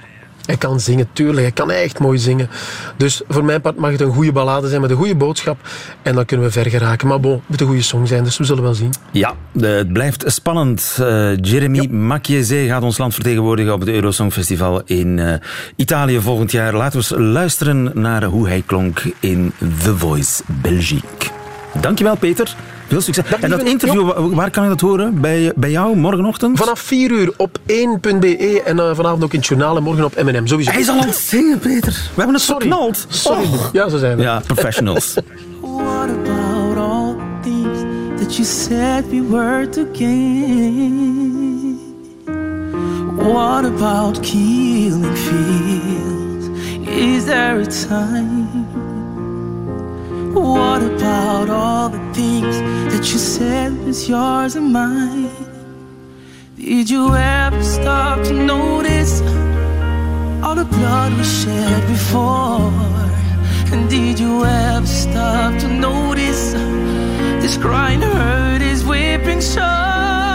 hij 0.50 0.58
kan 0.58 0.80
zingen, 0.80 1.08
tuurlijk. 1.14 1.42
Hij 1.42 1.52
kan 1.52 1.72
echt 1.72 2.00
mooi 2.00 2.18
zingen. 2.18 2.50
Dus 2.98 3.22
voor 3.28 3.46
mijn 3.46 3.62
part 3.62 3.76
mag 3.78 3.92
het 3.92 4.02
een 4.02 4.14
goede 4.14 4.32
ballade 4.32 4.68
zijn 4.68 4.82
met 4.82 4.90
een 4.90 4.96
goede 4.96 5.16
boodschap. 5.16 5.58
En 6.02 6.16
dan 6.16 6.26
kunnen 6.26 6.46
we 6.46 6.52
ver 6.52 6.70
geraken. 6.70 7.08
Maar 7.08 7.20
bon, 7.20 7.34
het 7.34 7.42
moet 7.48 7.62
een 7.62 7.68
goede 7.68 7.82
song 7.82 8.06
zijn, 8.06 8.24
dus 8.24 8.38
we 8.38 8.44
zullen 8.44 8.64
wel 8.64 8.74
zien. 8.74 8.94
Ja, 9.12 9.36
het 9.60 9.94
blijft 9.94 10.24
spannend. 10.28 10.98
Eh, 11.00 11.38
Jeremy 11.38 11.88
Macchiese 11.88 12.66
gaat 12.68 12.84
ons 12.84 12.98
land 12.98 13.14
vertegenwoordigen 13.14 13.74
op 13.74 13.80
het 13.80 13.90
Eurosongfestival 13.90 14.82
in 14.86 15.20
eh, 15.20 15.34
Italië 15.76 16.20
volgend 16.20 16.52
jaar. 16.52 16.74
Laten 16.74 17.00
we 17.00 17.16
eens 17.16 17.34
luisteren 17.34 17.92
naar 17.94 18.24
hoe 18.24 18.48
hij 18.48 18.64
klonk 18.66 19.02
in 19.20 19.54
The 19.84 19.98
Voice 19.98 20.44
Belgique. 20.62 21.30
Dankjewel, 21.82 22.16
Peter. 22.16 22.56
Veel 22.90 23.02
succes. 23.02 23.26
en 23.42 23.50
dat 23.50 23.64
interview, 23.64 24.06
wa- 24.06 24.30
waar 24.30 24.50
kan 24.52 24.64
ik 24.64 24.70
dat 24.70 24.82
horen? 24.82 25.22
Bij, 25.22 25.52
bij 25.56 25.72
jou 25.72 25.96
morgenochtend? 25.96 26.58
Vanaf 26.58 26.80
4 26.80 27.12
uur 27.12 27.32
op 27.38 27.58
1.be 27.66 28.62
en 28.66 28.80
eh, 28.80 28.96
vanavond 28.96 29.24
ook 29.24 29.32
in 29.34 29.40
het 29.40 29.48
journaal 29.48 29.78
en 29.78 29.84
morgen 29.84 30.04
op 30.06 30.24
M&M. 30.24 30.46
Sowieso. 30.48 30.72
Hij 30.72 30.80
is 30.82 30.90
al 30.90 31.00
aan 31.02 31.08
het 31.08 31.16
zingen, 31.16 31.60
Peter. 31.60 31.92
We 31.94 32.00
hebben 32.16 32.34
het 32.34 32.44
Sorry. 32.44 32.68
verknald. 32.68 33.06
Sorry. 33.10 33.44
Oh. 33.44 33.66
Ja, 33.74 33.90
zo 33.90 33.98
zijn 33.98 34.18
we. 34.18 34.24
Ja, 34.24 34.42
professionals. 34.46 35.14
What 35.62 36.10
about 36.10 36.78
all 36.78 37.16
things 37.42 37.80
that 38.20 38.36
you 38.36 38.48
said 38.48 39.04
we 39.10 39.22
were 39.30 39.70
to 39.70 39.82
gain? 39.94 41.80
What 43.16 43.66
about 43.66 44.20
killing 44.20 45.18
feels? 45.18 46.48
Is 46.88 47.24
there 47.26 47.62
a 47.62 47.66
time? 47.88 48.48
What 50.40 50.82
about 50.82 51.50
all 51.50 51.90
the 51.90 52.00
things 52.14 52.60
that 52.94 53.12
you 53.12 53.20
said 53.20 53.78
was 53.86 54.08
yours 54.08 54.56
and 54.56 54.72
mine? 54.72 55.30
Did 56.56 56.90
you 56.90 57.14
ever 57.14 57.62
stop 57.62 58.24
to 58.24 58.34
notice 58.34 59.22
all 60.42 60.56
the 60.56 60.64
blood 60.64 61.18
we 61.18 61.26
shed 61.26 61.86
before? 61.88 62.72
And 63.74 63.90
did 63.90 64.18
you 64.18 64.46
ever 64.46 64.88
stop 64.88 65.60
to 65.60 65.68
notice 65.68 66.54
this 67.42 67.58
crying 67.58 68.02
hurt 68.02 68.62
is 68.62 68.86
whipping 68.86 69.42
sore? 69.42 70.29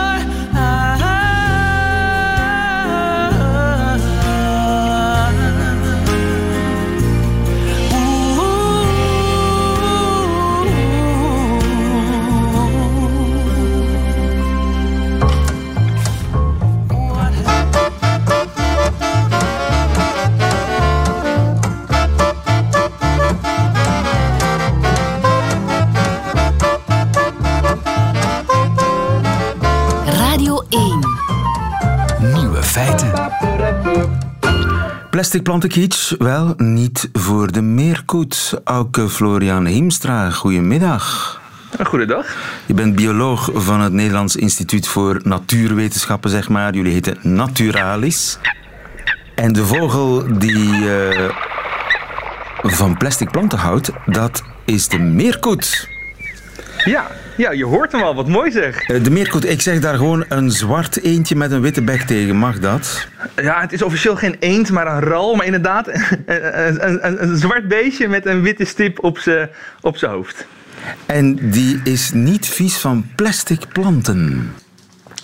Plastic? 35.42 36.14
Wel, 36.18 36.54
niet 36.56 37.08
voor 37.12 37.52
de 37.52 37.62
meerkoet. 37.62 38.60
Auke 38.64 39.08
Florian 39.08 39.66
Hiemstra, 39.66 40.30
goedemiddag. 40.30 41.40
Goedendag. 41.84 42.26
Je 42.66 42.74
bent 42.74 42.94
bioloog 42.94 43.50
van 43.54 43.80
het 43.80 43.92
Nederlands 43.92 44.36
Instituut 44.36 44.88
voor 44.88 45.20
Natuurwetenschappen, 45.22 46.30
zeg 46.30 46.48
maar. 46.48 46.74
Jullie 46.74 46.92
heten 46.92 47.16
Naturalis. 47.22 48.38
En 49.34 49.52
de 49.52 49.64
vogel 49.64 50.38
die 50.38 50.94
eh, 50.98 51.30
van 52.62 52.96
plastic 52.96 53.30
planten 53.30 53.58
houdt, 53.58 53.90
dat 54.06 54.42
is 54.64 54.88
de 54.88 54.98
meerkoet. 54.98 55.88
Ja, 56.84 57.06
ja, 57.36 57.50
je 57.50 57.64
hoort 57.64 57.92
hem 57.92 58.02
al. 58.02 58.14
Wat 58.14 58.28
mooi 58.28 58.50
zeg. 58.50 58.82
Eh, 58.82 59.02
De 59.02 59.10
meerkoet, 59.10 59.48
ik 59.50 59.60
zeg 59.60 59.80
daar 59.80 59.94
gewoon 59.96 60.24
een 60.28 60.50
zwart 60.50 61.02
eentje 61.02 61.36
met 61.36 61.50
een 61.50 61.60
witte 61.60 61.82
bek 61.82 62.00
tegen. 62.00 62.36
Mag 62.36 62.58
dat? 62.58 63.08
Ja, 63.36 63.60
het 63.60 63.72
is 63.72 63.82
officieel 63.82 64.16
geen 64.16 64.36
eend, 64.38 64.70
maar 64.70 64.86
een 64.86 65.00
ral. 65.00 65.34
Maar 65.34 65.46
inderdaad, 65.46 65.88
een, 66.26 66.88
een, 66.88 67.06
een, 67.06 67.22
een 67.22 67.36
zwart 67.36 67.68
beestje 67.68 68.08
met 68.08 68.26
een 68.26 68.42
witte 68.42 68.64
stip 68.64 69.04
op 69.04 69.18
zijn 69.18 69.48
op 69.80 69.96
zijn 69.96 70.10
hoofd. 70.10 70.46
En 71.06 71.50
die 71.50 71.80
is 71.84 72.12
niet 72.12 72.46
vies 72.48 72.76
van 72.76 73.06
plastic 73.14 73.60
planten. 73.72 74.52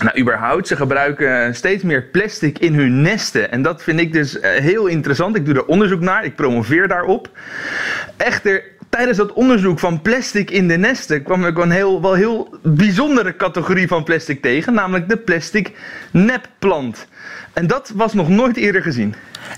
Nou, 0.02 0.18
überhaupt, 0.20 0.66
ze 0.68 0.76
gebruiken 0.76 1.54
steeds 1.54 1.82
meer 1.82 2.02
plastic 2.02 2.58
in 2.58 2.74
hun 2.74 3.02
nesten. 3.02 3.50
En 3.50 3.62
dat 3.62 3.82
vind 3.82 4.00
ik 4.00 4.12
dus 4.12 4.40
eh, 4.40 4.50
heel 4.50 4.86
interessant. 4.86 5.36
Ik 5.36 5.44
doe 5.44 5.54
er 5.54 5.64
onderzoek 5.64 6.00
naar, 6.00 6.24
ik 6.24 6.34
promoveer 6.34 6.88
daarop. 6.88 7.28
Echter, 8.16 8.62
tijdens 8.90 9.18
dat 9.18 9.32
onderzoek 9.32 9.78
van 9.78 10.02
plastic 10.02 10.50
in 10.50 10.68
de 10.68 10.76
nesten 10.76 11.22
kwam 11.22 11.46
ik 11.46 11.58
een 11.58 11.70
heel, 11.70 12.02
wel 12.02 12.14
heel 12.14 12.58
bijzondere 12.62 13.36
categorie 13.36 13.88
van 13.88 14.04
plastic 14.04 14.42
tegen, 14.42 14.74
namelijk 14.74 15.08
de 15.08 15.16
plastic 15.16 15.72
nepplant. 16.10 17.06
En 17.52 17.66
dat 17.66 17.92
was 17.94 18.12
nog 18.12 18.28
nooit 18.28 18.56
eerder 18.56 18.82
gezien. 18.82 19.14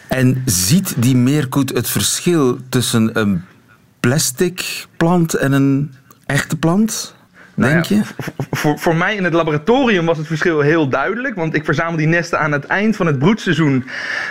En 0.09 0.43
ziet 0.45 1.03
die 1.03 1.17
meerkoet 1.17 1.73
het 1.73 1.89
verschil 1.89 2.59
tussen 2.69 3.19
een 3.19 3.45
plastic 4.01 4.87
plant 4.97 5.35
en 5.35 5.53
een 5.53 5.95
echte 6.27 6.57
plant? 6.57 7.15
Nou 7.63 7.75
Denk 7.75 7.85
ja, 7.85 7.97
je? 7.97 8.25
Voor, 8.51 8.79
voor 8.79 8.97
mij 8.97 9.17
in 9.17 9.25
het 9.25 9.33
laboratorium 9.33 10.07
was 10.07 10.19
het 10.19 10.27
verschil 10.27 10.61
heel 10.61 10.89
duidelijk. 10.89 11.35
Want 11.35 11.55
ik 11.55 11.65
verzamel 11.65 11.97
die 11.97 12.07
nesten 12.07 12.39
aan 12.39 12.53
het 12.53 12.67
eind 12.67 12.97
van 12.97 13.07
het 13.07 13.19
broedseizoen. 13.19 13.85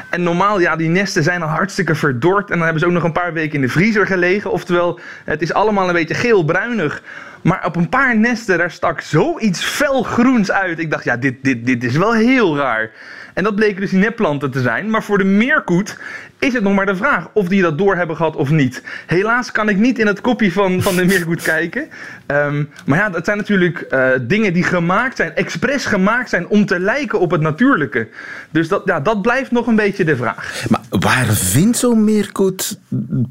En 0.09 0.23
normaal, 0.23 0.59
ja, 0.59 0.75
die 0.75 0.89
nesten 0.89 1.23
zijn 1.23 1.41
al 1.41 1.47
hartstikke 1.47 1.95
verdord. 1.95 2.49
En 2.49 2.55
dan 2.55 2.63
hebben 2.63 2.79
ze 2.79 2.85
ook 2.85 2.93
nog 2.93 3.03
een 3.03 3.11
paar 3.11 3.33
weken 3.33 3.55
in 3.55 3.61
de 3.61 3.69
vriezer 3.69 4.05
gelegen. 4.05 4.51
Oftewel, 4.51 4.99
het 5.25 5.41
is 5.41 5.53
allemaal 5.53 5.87
een 5.87 5.93
beetje 5.93 6.13
geel-bruinig. 6.13 7.01
Maar 7.41 7.65
op 7.65 7.75
een 7.75 7.89
paar 7.89 8.17
nesten, 8.17 8.57
daar 8.57 8.71
stak 8.71 9.01
zoiets 9.01 9.63
felgroens 9.63 10.51
uit. 10.51 10.79
Ik 10.79 10.91
dacht, 10.91 11.03
ja, 11.03 11.17
dit, 11.17 11.35
dit, 11.41 11.65
dit 11.65 11.83
is 11.83 11.97
wel 11.97 12.13
heel 12.13 12.57
raar. 12.57 12.91
En 13.33 13.43
dat 13.43 13.55
bleken 13.55 13.81
dus 13.81 13.89
die 13.89 13.99
nepplanten 13.99 14.51
te 14.51 14.61
zijn. 14.61 14.89
Maar 14.89 15.03
voor 15.03 15.17
de 15.17 15.23
meerkoet 15.23 15.97
is 16.39 16.53
het 16.53 16.63
nog 16.63 16.75
maar 16.75 16.85
de 16.85 16.95
vraag 16.95 17.29
of 17.33 17.47
die 17.47 17.61
dat 17.61 17.77
door 17.77 17.95
hebben 17.95 18.15
gehad 18.15 18.35
of 18.35 18.49
niet. 18.49 18.83
Helaas 19.07 19.51
kan 19.51 19.69
ik 19.69 19.77
niet 19.77 19.99
in 19.99 20.07
het 20.07 20.21
kopje 20.21 20.51
van, 20.51 20.81
van 20.81 20.95
de 20.95 21.05
meerkoet 21.05 21.41
kijken. 21.55 21.87
Ehm, 22.25 22.63
maar 22.85 22.97
ja, 22.97 23.09
dat 23.09 23.25
zijn 23.25 23.37
natuurlijk 23.37 23.81
eh, 23.81 24.09
dingen 24.21 24.53
die 24.53 24.63
gemaakt 24.63 25.17
zijn, 25.17 25.35
expres 25.35 25.85
gemaakt 25.85 26.29
zijn 26.29 26.47
om 26.47 26.65
te 26.65 26.79
lijken 26.79 27.19
op 27.19 27.31
het 27.31 27.41
natuurlijke. 27.41 28.07
Dus 28.51 28.67
dat, 28.67 28.81
ja, 28.85 28.99
dat 28.99 29.21
blijft 29.21 29.51
nog 29.51 29.67
een 29.67 29.75
beetje 29.75 30.03
de 30.03 30.15
vraag. 30.15 30.65
Maar 30.69 30.81
waar 30.89 31.25
vindt 31.25 31.77
zo'n 31.77 32.03
meerkoet 32.03 32.79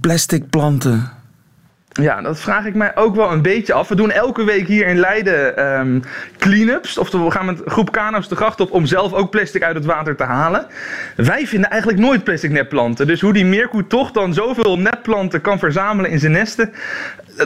plastic 0.00 0.50
planten? 0.50 1.19
Ja, 1.92 2.20
dat 2.20 2.40
vraag 2.40 2.64
ik 2.64 2.74
mij 2.74 2.96
ook 2.96 3.14
wel 3.14 3.32
een 3.32 3.42
beetje 3.42 3.72
af. 3.72 3.88
We 3.88 3.94
doen 3.94 4.10
elke 4.10 4.44
week 4.44 4.66
hier 4.66 4.86
in 4.86 4.98
Leiden 4.98 5.56
ehm 5.56 6.00
clean-ups. 6.38 6.96
We 7.10 7.30
gaan 7.30 7.46
met 7.46 7.60
groep 7.64 7.92
kano's 7.92 8.28
de 8.28 8.36
gracht 8.36 8.60
op 8.60 8.72
om 8.72 8.86
zelf 8.86 9.12
ook 9.12 9.30
plastic 9.30 9.62
uit 9.62 9.74
het 9.74 9.84
water 9.84 10.16
te 10.16 10.22
halen. 10.22 10.66
Wij 11.16 11.46
vinden 11.46 11.70
eigenlijk 11.70 12.00
nooit 12.00 12.24
plastic 12.24 12.50
nepplanten. 12.50 13.06
Dus 13.06 13.20
hoe 13.20 13.32
die 13.32 13.44
meerkoet 13.44 13.88
toch 13.88 14.10
dan 14.10 14.34
zoveel 14.34 14.78
nepplanten 14.78 15.40
kan 15.40 15.58
verzamelen 15.58 16.10
in 16.10 16.18
zijn 16.18 16.32
nesten... 16.32 16.72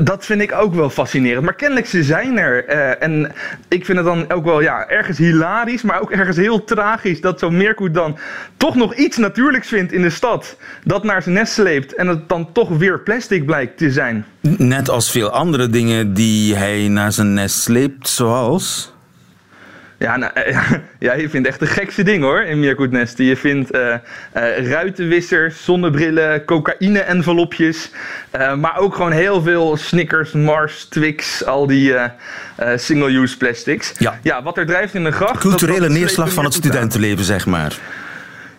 Dat 0.03 0.25
vind 0.25 0.41
ik 0.41 0.53
ook 0.53 0.75
wel 0.75 0.91
fascinerend. 0.91 1.45
Maar 1.45 1.55
kennelijk 1.55 1.87
ze 1.87 2.03
zijn 2.03 2.39
er. 2.39 2.65
Eh, 2.65 3.03
en 3.03 3.33
ik 3.69 3.85
vind 3.85 3.99
het 3.99 4.07
dan 4.07 4.31
ook 4.31 4.45
wel 4.45 4.61
ja, 4.61 4.89
ergens 4.89 5.19
hilarisch, 5.19 5.83
maar 5.83 6.01
ook 6.01 6.11
ergens 6.11 6.37
heel 6.37 6.65
tragisch 6.65 7.21
dat 7.21 7.39
zo'n 7.39 7.57
meerkoet 7.57 7.95
dan 7.95 8.19
toch 8.57 8.75
nog 8.75 8.95
iets 8.95 9.17
natuurlijks 9.17 9.69
vindt 9.69 9.93
in 9.93 10.03
de 10.03 10.11
stad. 10.11 10.57
Dat 10.85 11.05
naar 11.05 11.23
zijn 11.23 11.35
nest 11.35 11.53
sleept 11.53 11.95
en 11.95 12.07
het 12.07 12.29
dan 12.29 12.53
toch 12.53 12.69
weer 12.69 13.01
plastic 13.01 13.47
blijkt 13.47 13.79
te 13.79 13.91
zijn. 13.91 14.25
Net 14.41 14.89
als 14.89 15.11
veel 15.11 15.31
andere 15.31 15.69
dingen 15.69 16.15
die 16.15 16.55
hij 16.55 16.89
naar 16.89 17.13
zijn 17.13 17.35
nest 17.35 17.59
sleept, 17.59 18.09
zoals... 18.09 18.94
Ja, 20.05 20.17
nou, 20.17 20.33
eh, 20.35 20.71
ja, 20.99 21.13
je 21.13 21.29
vindt 21.29 21.49
echt 21.49 21.59
de 21.59 21.67
gekste 21.67 22.03
dingen 22.03 22.27
hoor 22.27 22.43
in 22.43 22.61
meerkoetnesten. 22.61 23.25
Je 23.25 23.37
vindt 23.37 23.71
eh, 23.71 23.93
eh, 24.33 24.71
ruitenwissers, 24.71 25.65
zonnebrillen, 25.65 26.45
cocaïne-envelopjes. 26.45 27.91
maar 28.59 28.79
ook 28.79 28.95
gewoon 28.95 29.13
heel 29.13 29.43
veel 29.43 29.77
Snickers, 29.77 30.33
Mars, 30.33 30.85
Twix, 30.85 31.45
al 31.45 31.67
die 31.67 31.95
single-use 32.77 33.37
plastics. 33.37 33.93
Ja. 33.99 34.19
ja, 34.23 34.43
wat 34.43 34.59
er 34.59 34.67
drijft 34.67 34.95
in 34.95 35.05
de 35.05 35.13
gracht... 35.13 35.41
Culturele 35.41 35.89
neerslag 35.89 36.33
van 36.33 36.45
het 36.45 36.55
studentenleven, 36.55 37.25
zeg 37.25 37.47
maar. 37.47 37.79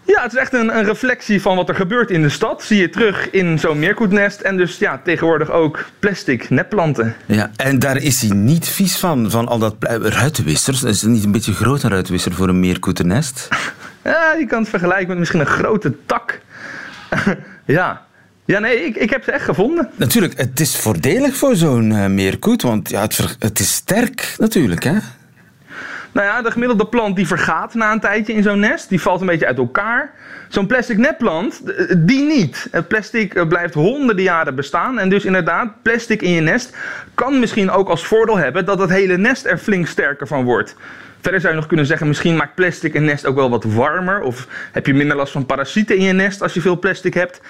Ja, 0.06 0.22
het 0.22 0.34
is 0.34 0.40
echt 0.40 0.54
een, 0.54 0.78
een 0.78 0.84
reflectie 0.84 1.42
van 1.42 1.56
wat 1.56 1.70
er 1.70 1.76
gebeurt 1.76 2.12
in 2.12 2.22
de 2.22 2.30
stad. 2.30 2.64
Zie 2.64 2.80
je 2.80 2.90
terug 2.90 3.30
in 3.30 3.60
zo'n 3.60 3.80
meerkoetnest. 3.80 4.42
En 4.42 4.58
dus 4.58 4.78
ja, 4.78 5.02
tegenwoordig 5.04 5.52
ook 5.52 5.86
plastic 6.00 6.50
nepplanten. 6.50 7.16
Ja, 7.26 7.52
en 7.56 7.80
daar 7.80 7.98
is 7.98 8.22
hij 8.22 8.36
niet 8.36 8.68
vies 8.68 8.98
van, 8.98 9.32
van 9.32 9.48
al 9.48 9.60
dat 9.60 9.76
ruitenwissers. 10.02 10.84
Is 10.84 11.02
het 11.02 11.12
niet 11.12 11.24
een 11.24 11.32
beetje 11.32 11.54
groot 11.54 11.84
een 11.84 11.90
ruitenwisser 11.90 12.34
voor 12.34 12.50
een 12.50 12.60
meerkoetennest? 12.60 13.48
Ja, 14.04 14.34
je 14.34 14.46
kan 14.46 14.60
het 14.60 14.70
vergelijken 14.70 15.08
met 15.08 15.18
misschien 15.18 15.40
een 15.40 15.46
grote 15.46 15.96
tak. 16.06 16.40
ja. 17.66 18.06
Ja, 18.46 18.60
nee, 18.60 18.86
ik, 18.86 18.96
ik 18.96 19.10
heb 19.10 19.24
ze 19.24 19.32
echt 19.32 19.46
gevonden. 19.46 19.90
Natuurlijk, 19.96 20.38
het 20.38 20.60
is 20.60 20.76
voordelig 20.76 21.36
voor 21.36 21.56
zo'n 21.56 21.92
eh, 21.92 22.06
meerkoet, 22.06 22.62
want 22.62 22.90
ja, 22.90 23.02
het, 23.02 23.36
het 23.40 23.60
is 23.60 23.74
sterk 23.74 24.36
natuurlijk, 24.38 24.84
hè? 24.84 24.98
Nou 26.16 26.28
ja, 26.28 26.42
de 26.42 26.52
gemiddelde 26.52 26.86
plant 26.86 27.16
die 27.16 27.28
vergaat 27.28 27.74
na 27.74 27.92
een 27.92 28.00
tijdje 28.00 28.34
in 28.34 28.44
zo'n 28.44 28.60
nest. 28.60 28.90
Die 28.90 29.02
valt 29.02 29.22
een 29.22 29.28
beetje 29.28 29.46
uit 29.46 29.58
elkaar. 29.58 30.12
Zo'n 30.50 30.68
plastic 30.68 30.98
nepplant, 30.98 31.62
eh, 31.64 31.96
die 31.98 32.26
niet. 32.26 32.68
Het 32.72 32.88
plastic 32.88 33.34
eh, 33.34 33.48
blijft 33.48 33.74
honderden 33.74 34.24
jaren 34.24 34.56
bestaan. 34.56 35.00
En 35.00 35.10
dus 35.10 35.26
inderdaad, 35.26 35.82
plastic 35.82 36.22
in 36.22 36.32
je 36.32 36.42
nest 36.42 36.78
kan 37.14 37.40
misschien 37.40 37.72
ook 37.72 37.90
als 37.90 38.06
voordeel 38.06 38.38
hebben 38.38 38.66
dat 38.66 38.80
het 38.80 38.90
hele 38.90 39.18
nest 39.18 39.46
er 39.46 39.58
flink 39.58 39.88
sterker 39.88 40.28
van 40.28 40.44
wordt. 40.44 40.76
Verder 41.26 41.42
zou 41.44 41.54
je 41.54 41.60
nog 41.60 41.70
kunnen 41.70 41.86
zeggen, 41.86 42.08
misschien 42.08 42.36
maakt 42.36 42.56
plastic 42.56 42.94
een 42.94 43.06
nest 43.06 43.26
ook 43.26 43.36
wel 43.36 43.50
wat 43.50 43.64
warmer. 43.64 44.22
Of 44.22 44.48
heb 44.72 44.86
je 44.86 44.94
minder 44.94 45.16
last 45.18 45.32
van 45.32 45.46
parasieten 45.46 45.98
in 45.98 46.04
je 46.04 46.12
nest 46.14 46.42
als 46.42 46.54
je 46.54 46.62
veel 46.62 46.80
plastic 46.80 47.14
hebt. 47.14 47.42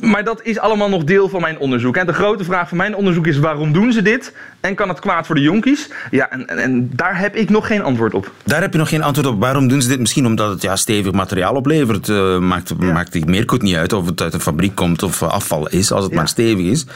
Maar 0.00 0.24
dat 0.24 0.40
is 0.42 0.58
allemaal 0.58 0.88
nog 0.88 1.04
deel 1.04 1.28
van 1.28 1.40
mijn 1.40 1.58
onderzoek. 1.58 1.96
En 1.96 2.06
de 2.06 2.12
grote 2.12 2.44
vraag 2.44 2.68
van 2.68 2.76
mijn 2.76 2.94
onderzoek 2.96 3.26
is: 3.26 3.38
waarom 3.38 3.72
doen 3.72 3.92
ze 3.92 4.02
dit? 4.02 4.32
En 4.60 4.74
kan 4.74 4.88
het 4.88 5.00
kwaad 5.00 5.26
voor 5.26 5.34
de 5.34 5.40
jonkies? 5.40 5.88
Ja, 6.10 6.30
en, 6.30 6.46
en, 6.46 6.58
en 6.58 6.90
daar 6.94 7.18
heb 7.18 7.36
ik 7.36 7.50
nog 7.50 7.66
geen 7.66 7.82
antwoord 7.82 8.14
op. 8.14 8.32
Daar 8.44 8.60
heb 8.60 8.72
je 8.72 8.78
nog 8.78 8.88
geen 8.88 9.02
antwoord 9.02 9.28
op. 9.28 9.40
Waarom 9.40 9.68
doen 9.68 9.82
ze 9.82 9.88
dit? 9.88 9.98
Misschien 9.98 10.26
omdat 10.26 10.50
het 10.50 10.62
ja, 10.62 10.76
stevig 10.76 11.12
materiaal 11.12 11.54
oplevert. 11.54 12.08
Eh, 12.08 12.38
maakt, 12.38 12.78
maakt 12.78 13.12
die 13.12 13.26
meerkoet 13.26 13.62
niet 13.62 13.76
uit 13.76 13.92
of 13.92 14.06
het 14.06 14.22
uit 14.22 14.34
een 14.34 14.40
fabriek 14.40 14.74
komt 14.74 15.02
of 15.02 15.22
afval 15.22 15.68
is, 15.68 15.92
als 15.92 16.02
het 16.02 16.12
Ja. 16.12 16.18
maar 16.18 16.28
stevig 16.28 16.64
is. 16.66 16.86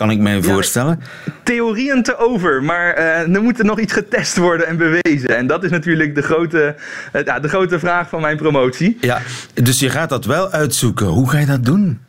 Kan 0.00 0.10
ik 0.10 0.18
mij 0.18 0.42
voorstellen. 0.42 1.00
Theorieën 1.42 2.02
te 2.02 2.18
over, 2.18 2.62
maar 2.62 2.94
eh, 2.94 3.34
er 3.34 3.42
moet 3.42 3.58
er 3.58 3.64
nog 3.64 3.80
iets 3.80 3.92
getest 3.92 4.36
worden 4.36 4.66
en 4.66 4.76
bewezen. 4.76 5.36
En 5.36 5.46
dat 5.46 5.64
is 5.64 5.70
natuurlijk 5.70 6.14
de 6.14 6.22
grote, 6.22 6.74
eh, 7.12 7.40
de 7.40 7.48
grote 7.48 7.78
vraag 7.78 8.08
van 8.08 8.20
mijn 8.20 8.36
promotie. 8.36 8.98
Ja, 9.00 9.20
dus 9.54 9.78
je 9.78 9.90
gaat 9.90 10.08
dat 10.08 10.24
wel 10.24 10.50
uitzoeken. 10.50 11.06
Hoe 11.06 11.30
ga 11.30 11.38
je 11.38 11.46
dat 11.46 11.64
doen? 11.64 12.00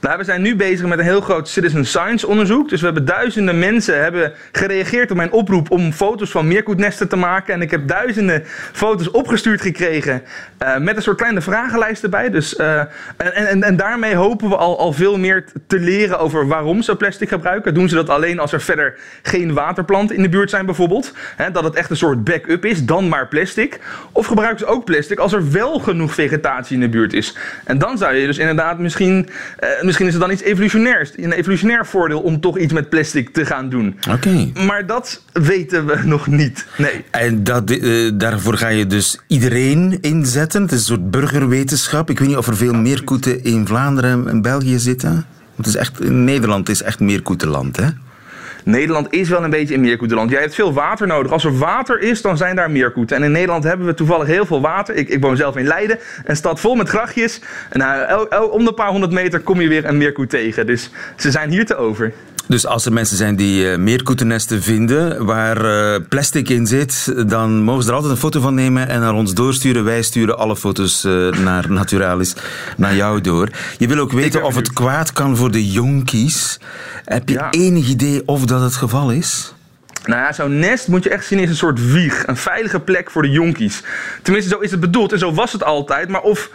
Nou, 0.00 0.18
we 0.18 0.24
zijn 0.24 0.42
nu 0.42 0.56
bezig 0.56 0.86
met 0.86 0.98
een 0.98 1.04
heel 1.04 1.20
groot 1.20 1.48
citizen 1.48 1.86
science 1.86 2.26
onderzoek. 2.26 2.68
Dus 2.68 2.80
we 2.80 2.86
hebben 2.86 3.04
duizenden 3.04 3.58
mensen 3.58 4.02
hebben 4.02 4.32
gereageerd 4.52 5.10
op 5.10 5.16
mijn 5.16 5.32
oproep 5.32 5.70
om 5.70 5.92
foto's 5.92 6.30
van 6.30 6.48
meerkoetnesten 6.48 7.08
te 7.08 7.16
maken. 7.16 7.54
En 7.54 7.62
ik 7.62 7.70
heb 7.70 7.88
duizenden 7.88 8.42
foto's 8.72 9.10
opgestuurd 9.10 9.60
gekregen 9.60 10.22
eh, 10.58 10.76
met 10.76 10.96
een 10.96 11.02
soort 11.02 11.16
kleine 11.16 11.40
vragenlijst 11.40 12.02
erbij. 12.02 12.30
Dus, 12.30 12.56
eh, 12.56 12.78
en, 13.16 13.32
en, 13.34 13.62
en 13.62 13.76
daarmee 13.76 14.14
hopen 14.14 14.48
we 14.48 14.56
al, 14.56 14.78
al 14.78 14.92
veel 14.92 15.18
meer 15.18 15.44
te 15.66 15.78
leren 15.78 16.18
over 16.18 16.46
waarom 16.46 16.82
ze 16.82 16.96
plastic 16.96 17.28
gebruiken. 17.28 17.74
Doen 17.74 17.88
ze 17.88 17.94
dat 17.94 18.08
alleen 18.08 18.38
als 18.38 18.52
er 18.52 18.60
verder 18.60 18.94
geen 19.22 19.54
waterplanten 19.54 20.16
in 20.16 20.22
de 20.22 20.28
buurt 20.28 20.50
zijn 20.50 20.66
bijvoorbeeld? 20.66 21.12
Dat 21.52 21.64
het 21.64 21.74
echt 21.74 21.90
een 21.90 21.96
soort 21.96 22.24
backup 22.24 22.64
is, 22.64 22.84
dan 22.84 23.08
maar 23.08 23.28
plastic. 23.28 23.78
Of 24.12 24.26
gebruiken 24.26 24.58
ze 24.58 24.66
ook 24.66 24.84
plastic 24.84 25.18
als 25.18 25.32
er 25.32 25.50
wel 25.50 25.78
genoeg 25.78 26.14
vegetatie 26.14 26.74
in 26.74 26.80
de 26.80 26.88
buurt 26.88 27.12
is? 27.12 27.36
En 27.64 27.78
dan 27.78 27.98
zou 27.98 28.14
je 28.14 28.26
dus 28.26 28.38
inderdaad 28.38 28.78
misschien... 28.78 29.28
eh, 29.76 29.84
misschien 29.84 30.06
is 30.06 30.12
het 30.12 30.22
dan 30.22 30.30
iets 30.30 30.42
evolutionairs. 30.42 31.10
Een 31.16 31.32
evolutionair 31.32 31.86
voordeel 31.86 32.20
om 32.20 32.40
toch 32.40 32.58
iets 32.58 32.72
met 32.72 32.88
plastic 32.88 33.28
te 33.28 33.46
gaan 33.46 33.68
doen. 33.68 33.98
Oké. 34.10 34.50
Maar 34.66 34.86
dat 34.86 35.22
weten 35.32 35.86
we 35.86 35.98
nog 36.04 36.26
niet. 36.26 36.66
Nee. 36.76 37.04
En 37.10 37.44
dat, 37.44 37.70
eh, 37.70 38.10
daarvoor 38.14 38.56
ga 38.56 38.68
je 38.68 38.86
dus 38.86 39.20
iedereen 39.26 39.98
inzetten. 40.00 40.62
Het 40.62 40.72
is 40.72 40.78
een 40.78 40.84
soort 40.84 41.10
burgerwetenschap. 41.10 42.10
Ik 42.10 42.18
weet 42.18 42.28
niet 42.28 42.36
of 42.36 42.46
er 42.46 42.56
veel 42.56 42.74
meerkoeten 42.74 43.44
in 43.44 43.66
Vlaanderen 43.66 44.28
en 44.28 44.42
België 44.42 44.78
zitten. 44.78 45.10
Want 45.54 45.56
het 45.56 45.66
is 45.66 45.76
echt, 45.76 46.10
Nederland 46.10 46.68
is 46.68 46.82
echt 46.82 47.00
meerkoetenland, 47.00 47.76
hè? 47.76 47.86
Nederland 48.64 49.06
is 49.10 49.28
wel 49.28 49.44
een 49.44 49.50
beetje 49.50 49.74
een 49.74 49.80
meerkoetenland. 49.80 50.30
Jij 50.30 50.40
hebt 50.40 50.54
veel 50.54 50.72
water 50.72 51.06
nodig. 51.06 51.32
Als 51.32 51.44
er 51.44 51.58
water 51.58 52.00
is, 52.00 52.22
dan 52.22 52.36
zijn 52.36 52.56
daar 52.56 52.70
meerkoeten. 52.70 53.16
En 53.16 53.22
in 53.22 53.32
Nederland 53.32 53.64
hebben 53.64 53.86
we 53.86 53.94
toevallig 53.94 54.26
heel 54.26 54.46
veel 54.46 54.60
water. 54.60 54.94
Ik, 54.94 55.08
ik 55.08 55.20
woon 55.20 55.36
zelf 55.36 55.56
in 55.56 55.66
Leiden, 55.66 55.98
een 56.24 56.36
stad 56.36 56.60
vol 56.60 56.74
met 56.74 56.88
grachtjes. 56.88 57.40
En 57.70 57.78
nou, 57.78 58.28
om 58.50 58.64
de 58.64 58.72
paar 58.72 58.90
honderd 58.90 59.12
meter 59.12 59.40
kom 59.40 59.60
je 59.60 59.68
weer 59.68 59.84
een 59.84 59.96
meerkoet 59.96 60.30
tegen. 60.30 60.66
Dus 60.66 60.90
ze 61.16 61.30
zijn 61.30 61.50
hier 61.50 61.66
te 61.66 61.76
over. 61.76 62.12
Dus 62.48 62.66
als 62.66 62.86
er 62.86 62.92
mensen 62.92 63.16
zijn 63.16 63.36
die 63.36 63.70
eh, 63.70 63.78
meerkoetennesten 63.78 64.62
vinden 64.62 65.24
waar 65.24 65.64
eh, 65.64 66.00
plastic 66.08 66.48
in 66.48 66.66
zit, 66.66 67.12
dan 67.28 67.62
mogen 67.62 67.82
ze 67.82 67.88
er 67.88 67.94
altijd 67.94 68.12
een 68.12 68.18
foto 68.18 68.40
van 68.40 68.54
nemen 68.54 68.88
en 68.88 69.00
naar 69.00 69.14
ons 69.14 69.34
doorsturen. 69.34 69.84
Wij 69.84 70.02
sturen 70.02 70.38
alle 70.38 70.56
foto's 70.56 71.04
eh, 71.04 71.28
naar 71.30 71.70
Naturalis, 71.72 72.34
naar 72.76 72.94
jou 72.94 73.20
door. 73.20 73.48
Je 73.78 73.88
wil 73.88 73.98
ook 73.98 74.12
weten 74.12 74.42
of 74.42 74.54
het 74.54 74.72
kwaad 74.72 75.12
kan 75.12 75.36
voor 75.36 75.50
de 75.50 75.70
jonkies. 75.70 76.58
Heb 77.04 77.28
je 77.28 77.34
Ja. 77.34 77.50
enig 77.50 77.88
idee 77.88 78.22
of 78.26 78.44
dat 78.44 78.60
het 78.60 78.74
geval 78.74 79.10
is? 79.10 79.52
Nou 80.04 80.20
ja, 80.20 80.32
zo'n 80.32 80.58
nest 80.58 80.88
moet 80.88 81.04
je 81.04 81.10
echt 81.10 81.26
zien 81.26 81.40
als 81.40 81.48
een 81.48 81.56
soort 81.56 81.90
wieg. 81.92 82.26
Een 82.26 82.36
veilige 82.36 82.80
plek 82.80 83.10
voor 83.10 83.22
de 83.22 83.30
jonkies. 83.30 83.82
Tenminste, 84.22 84.50
zo 84.50 84.58
is 84.58 84.70
het 84.70 84.80
bedoeld 84.80 85.12
en 85.12 85.18
zo 85.18 85.34
was 85.34 85.52
het 85.52 85.64
altijd. 85.64 86.08
Maar 86.08 86.20
of, 86.20 86.50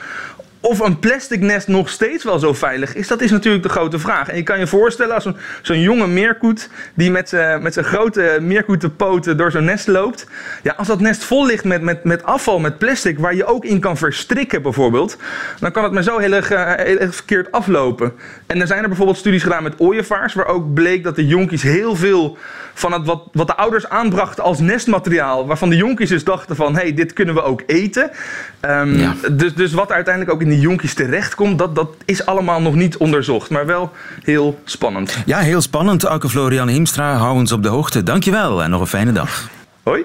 of 0.66 0.80
een 0.80 1.00
plastic 1.00 1.42
nest 1.42 1.68
nog 1.68 1.90
steeds 1.90 2.24
wel 2.24 2.40
zo 2.40 2.54
veilig 2.54 2.96
is, 2.96 3.08
dat 3.08 3.22
is 3.22 3.32
natuurlijk 3.32 3.64
de 3.64 3.70
grote 3.70 4.00
vraag. 4.00 4.30
En 4.30 4.36
je 4.36 4.44
kan 4.44 4.60
je 4.60 4.68
voorstellen 4.68 5.16
als 5.16 5.28
zo'n 5.62 5.80
jonge 5.80 6.08
meerkoet 6.08 6.70
die 6.94 7.12
met 7.12 7.30
zijn 7.30 7.62
met 7.62 7.74
zijn 7.74 7.86
grote 7.86 8.38
meerkoetenpoten 8.42 9.38
door 9.38 9.52
zo'n 9.52 9.64
nest 9.64 9.88
loopt. 9.88 10.28
Ja, 10.62 10.74
als 10.78 10.88
dat 10.88 11.00
nest 11.00 11.24
vol 11.24 11.46
ligt 11.46 11.64
met, 11.64 11.82
met, 11.82 12.04
met 12.04 12.24
afval, 12.24 12.60
met 12.60 12.78
plastic, 12.78 13.20
waar 13.20 13.36
je 13.36 13.46
ook 13.46 13.66
in 13.66 13.80
kan 13.80 13.98
verstrikken 13.98 14.62
bijvoorbeeld, 14.62 15.18
dan 15.60 15.72
kan 15.72 15.84
het 15.84 15.94
maar 15.94 16.04
zo 16.04 16.18
heel 16.18 16.32
erg, 16.32 16.52
eh, 16.52 16.74
heel 16.76 16.98
erg 16.98 17.16
verkeerd 17.16 17.52
aflopen. 17.52 18.14
En 18.48 18.62
er 18.62 18.68
zijn 18.68 18.82
er 18.82 18.88
bijvoorbeeld 18.88 19.18
studies 19.18 19.44
gedaan 19.44 19.64
met 19.64 19.80
ooievaars, 19.80 20.34
waar 20.34 20.48
ook 20.48 20.74
bleek 20.74 21.04
dat 21.04 21.16
de 21.16 21.28
jonkies 21.28 21.64
heel 21.64 21.96
veel 21.96 22.38
van 22.74 22.92
het 22.92 23.06
wat, 23.06 23.22
wat 23.32 23.48
de 23.48 23.56
ouders 23.56 23.90
aanbrachten 23.90 24.44
als 24.44 24.60
nestmateriaal, 24.60 25.48
waarvan 25.48 25.70
de 25.70 25.76
jonkies 25.76 26.10
dus 26.10 26.24
dachten 26.24 26.56
van, 26.56 26.76
hé, 26.76 26.82
hey, 26.82 26.94
dit 26.94 27.14
kunnen 27.14 27.36
we 27.36 27.44
ook 27.44 27.64
eten. 27.68 28.12
Ehm, 28.60 28.98
Ja. 29.00 29.14
dus, 29.32 29.54
dus 29.56 29.74
wat 29.74 29.92
uiteindelijk 29.92 30.34
ook 30.36 30.42
in 30.42 30.50
die 30.50 30.60
jonkies 30.60 30.94
terechtkomt, 30.94 31.58
dat, 31.58 31.76
dat 31.76 31.90
is 32.06 32.26
allemaal 32.26 32.62
nog 32.62 32.76
niet 32.76 32.98
onderzocht, 32.98 33.50
maar 33.50 33.66
wel 33.66 33.92
heel 34.24 34.60
spannend. 34.64 35.18
Ja, 35.26 35.40
heel 35.40 35.62
spannend. 35.62 36.04
Auke 36.04 36.30
Florian 36.30 36.68
Hiemstra, 36.68 37.16
hou 37.16 37.34
ons 37.36 37.52
op 37.52 37.64
de 37.64 37.70
hoogte. 37.70 38.04
Dankjewel 38.04 38.64
en 38.64 38.70
nog 38.70 38.82
een 38.82 38.88
fijne 38.88 39.12
dag. 39.12 39.50
Hoi. 39.84 40.04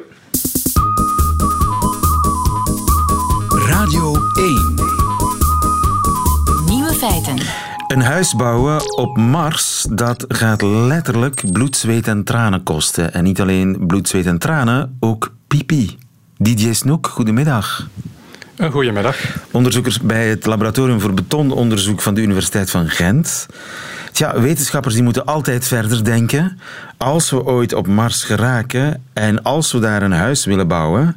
Radio 3.69 4.17
1. 4.35 4.75
Nieuwe 6.67 6.93
feiten. 6.95 7.68
Een 7.89 8.03
huis 8.03 8.35
bouwen 8.35 8.97
op 8.97 9.17
Mars, 9.17 9.87
dat 9.91 10.25
gaat 10.29 10.63
letterlijk 10.63 11.43
bloed, 11.53 11.77
zweet 11.77 12.09
en 12.09 12.25
tranen 12.25 12.63
kosten. 12.63 13.15
En 13.15 13.25
niet 13.25 13.41
alleen 13.41 13.87
bloed, 13.87 14.09
zweet 14.09 14.27
en 14.27 14.39
tranen, 14.39 14.97
ook 15.01 15.33
pipi. 15.47 15.99
Didier 16.37 16.75
Snoek, 16.75 17.07
goedemiddag. 17.07 17.89
Een 18.57 18.71
goedemiddag. 18.71 19.17
Onderzoekers 19.51 20.01
bij 20.01 20.29
het 20.29 20.47
Laboratorium 20.47 21.01
voor 21.01 21.15
Betononderzoek 21.15 22.01
van 22.01 22.15
de 22.15 22.21
Universiteit 22.21 22.71
van 22.71 22.89
Gent. 22.89 23.47
Tja, 24.13 24.41
wetenschappers 24.41 24.95
die 24.95 25.03
moeten 25.03 25.25
altijd 25.25 25.67
verder 25.67 26.05
denken. 26.05 26.59
Als 26.97 27.31
we 27.31 27.45
ooit 27.45 27.75
op 27.75 27.87
Mars 27.87 28.23
geraken 28.25 29.03
en 29.13 29.43
als 29.43 29.73
we 29.73 29.79
daar 29.79 30.03
een 30.03 30.13
huis 30.13 30.45
willen 30.45 30.69
bouwen, 30.69 31.17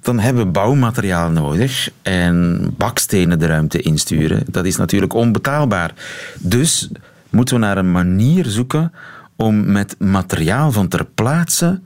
dan 0.00 0.18
hebben 0.18 0.44
we 0.44 0.50
bouwmateriaal 0.50 1.30
nodig 1.30 1.90
en 2.02 2.60
bakstenen 2.76 3.38
de 3.38 3.46
ruimte 3.46 3.80
insturen. 3.80 4.42
Dat 4.46 4.64
is 4.64 4.76
natuurlijk 4.76 5.12
onbetaalbaar. 5.12 5.94
Dus 6.38 6.88
moeten 7.30 7.54
we 7.54 7.60
naar 7.60 7.78
een 7.78 7.92
manier 7.92 8.46
zoeken 8.46 8.92
om 9.36 9.72
met 9.72 9.94
materiaal 9.98 10.72
van 10.72 10.88
ter 10.88 11.04
plaatse 11.04 11.80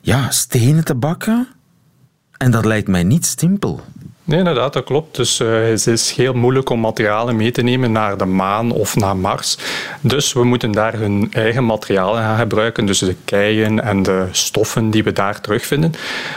ja, 0.00 0.30
stenen 0.30 0.84
te 0.84 0.94
bakken. 0.94 1.48
En 2.36 2.50
dat 2.50 2.64
lijkt 2.64 2.88
mij 2.88 3.02
niet 3.02 3.34
simpel. 3.38 3.84
Nee, 4.26 4.38
inderdaad, 4.38 4.72
dat 4.72 4.84
klopt. 4.84 5.16
Dus 5.16 5.40
eh, 5.40 5.62
het 5.62 5.86
is 5.86 6.12
heel 6.12 6.32
moeilijk 6.32 6.70
om 6.70 6.80
materialen 6.80 7.36
mee 7.36 7.50
te 7.50 7.62
nemen 7.62 7.92
naar 7.92 8.16
de 8.16 8.24
maan 8.24 8.70
of 8.70 8.96
naar 8.96 9.16
Mars. 9.16 9.58
Dus 10.00 10.32
we 10.32 10.44
moeten 10.44 10.72
daar 10.72 10.94
hun 10.94 11.28
eigen 11.32 11.64
materialen 11.64 12.22
gaan 12.22 12.38
gebruiken, 12.38 12.86
dus 12.86 12.98
de 12.98 13.16
keien 13.24 13.82
en 13.82 14.02
de 14.02 14.28
stoffen 14.30 14.90
die 14.90 15.04
we 15.04 15.12
daar 15.12 15.40
terugvinden. 15.40 15.92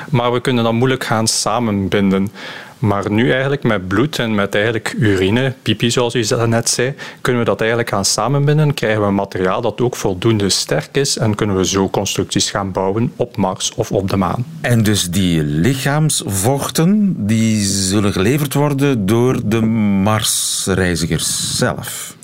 Maar 0.10 0.34
we 0.34 0.41
kunnen 0.41 0.63
dat 0.63 0.73
moeilijk 0.73 1.04
gaan 1.04 1.28
samenbinden. 1.28 2.32
Maar 2.80 3.12
nu 3.12 3.32
eigenlijk 3.32 3.63
met 3.63 3.88
bloed 3.88 4.20
en 4.20 4.36
met 4.36 4.56
eigenlijk 4.56 4.96
urine, 5.00 5.54
pipi 5.62 5.92
zoals 5.92 6.16
u 6.16 6.26
net 6.46 6.70
zei, 6.70 6.94
kunnen 7.22 7.42
we 7.42 7.48
dat 7.48 7.60
eigenlijk 7.60 7.90
gaan 7.90 8.06
samenbinden. 8.06 8.74
Krijgen 8.74 9.06
we 9.06 9.12
materiaal 9.12 9.62
dat 9.62 9.82
ook 9.82 9.96
voldoende 9.96 10.50
sterk 10.50 10.98
is 10.98 11.18
en 11.18 11.36
kunnen 11.36 11.56
we 11.56 11.66
zo 11.66 11.90
constructies 11.90 12.50
gaan 12.50 12.72
bouwen 12.72 13.12
op 13.16 13.38
Mars 13.38 13.74
of 13.76 13.92
op 13.92 14.10
de 14.10 14.18
maan. 14.18 14.46
En 14.62 14.84
dus 14.84 15.04
die 15.10 15.44
lichaamsvochten, 15.44 17.16
die 17.28 17.66
zullen 17.66 18.12
geleverd 18.12 18.54
worden 18.54 19.06
door 19.06 19.40
de 19.46 19.62
Marsreizigers 19.62 21.58
zelf. 21.58 22.17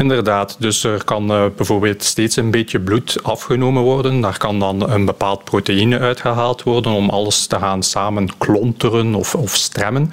Inderdaad, 0.00 0.56
dus 0.58 0.84
er 0.84 1.04
kan 1.04 1.30
eh, 1.30 1.44
bijvoorbeeld 1.56 2.02
steeds 2.02 2.36
een 2.36 2.50
beetje 2.50 2.80
bloed 2.80 3.18
afgenomen 3.22 3.82
worden. 3.82 4.20
Daar 4.20 4.38
kan 4.38 4.58
dan 4.58 4.90
een 4.90 5.04
bepaald 5.04 5.44
proteïne 5.44 5.98
uitgehaald 5.98 6.62
worden 6.62 6.92
om 6.92 7.10
alles 7.10 7.46
te 7.46 7.58
gaan 7.58 7.82
samen 7.82 8.38
klonteren 8.38 9.14
of, 9.14 9.34
of 9.34 9.54
stremmen. 9.54 10.12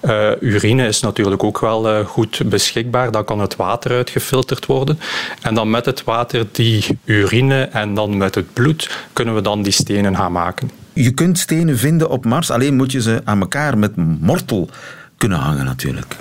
Eh, 0.00 0.30
urine 0.40 0.86
is 0.86 1.00
natuurlijk 1.00 1.42
ook 1.42 1.58
wel 1.58 1.88
eh, 1.88 2.06
goed 2.06 2.42
beschikbaar. 2.44 3.10
Dan 3.10 3.24
kan 3.24 3.40
het 3.40 3.56
water 3.56 3.90
uitgefilterd 3.90 4.66
worden. 4.66 4.98
En 5.42 5.54
dan 5.54 5.70
met 5.70 5.84
het 5.84 6.04
water, 6.04 6.46
die 6.52 6.98
urine 7.04 7.62
en 7.62 7.94
dan 7.94 8.16
met 8.16 8.34
het 8.34 8.52
bloed 8.52 9.06
kunnen 9.12 9.34
we 9.34 9.40
dan 9.40 9.62
die 9.62 9.72
stenen 9.72 10.16
gaan 10.16 10.32
maken. 10.32 10.70
Je 10.92 11.10
kunt 11.10 11.38
stenen 11.38 11.78
vinden 11.78 12.10
op 12.10 12.24
Mars, 12.24 12.50
alleen 12.50 12.76
moet 12.76 12.92
je 12.92 13.02
ze 13.02 13.20
aan 13.24 13.40
elkaar 13.40 13.78
met 13.78 13.96
mortel 14.20 14.68
kunnen 15.16 15.38
hangen 15.38 15.64
natuurlijk. 15.64 16.16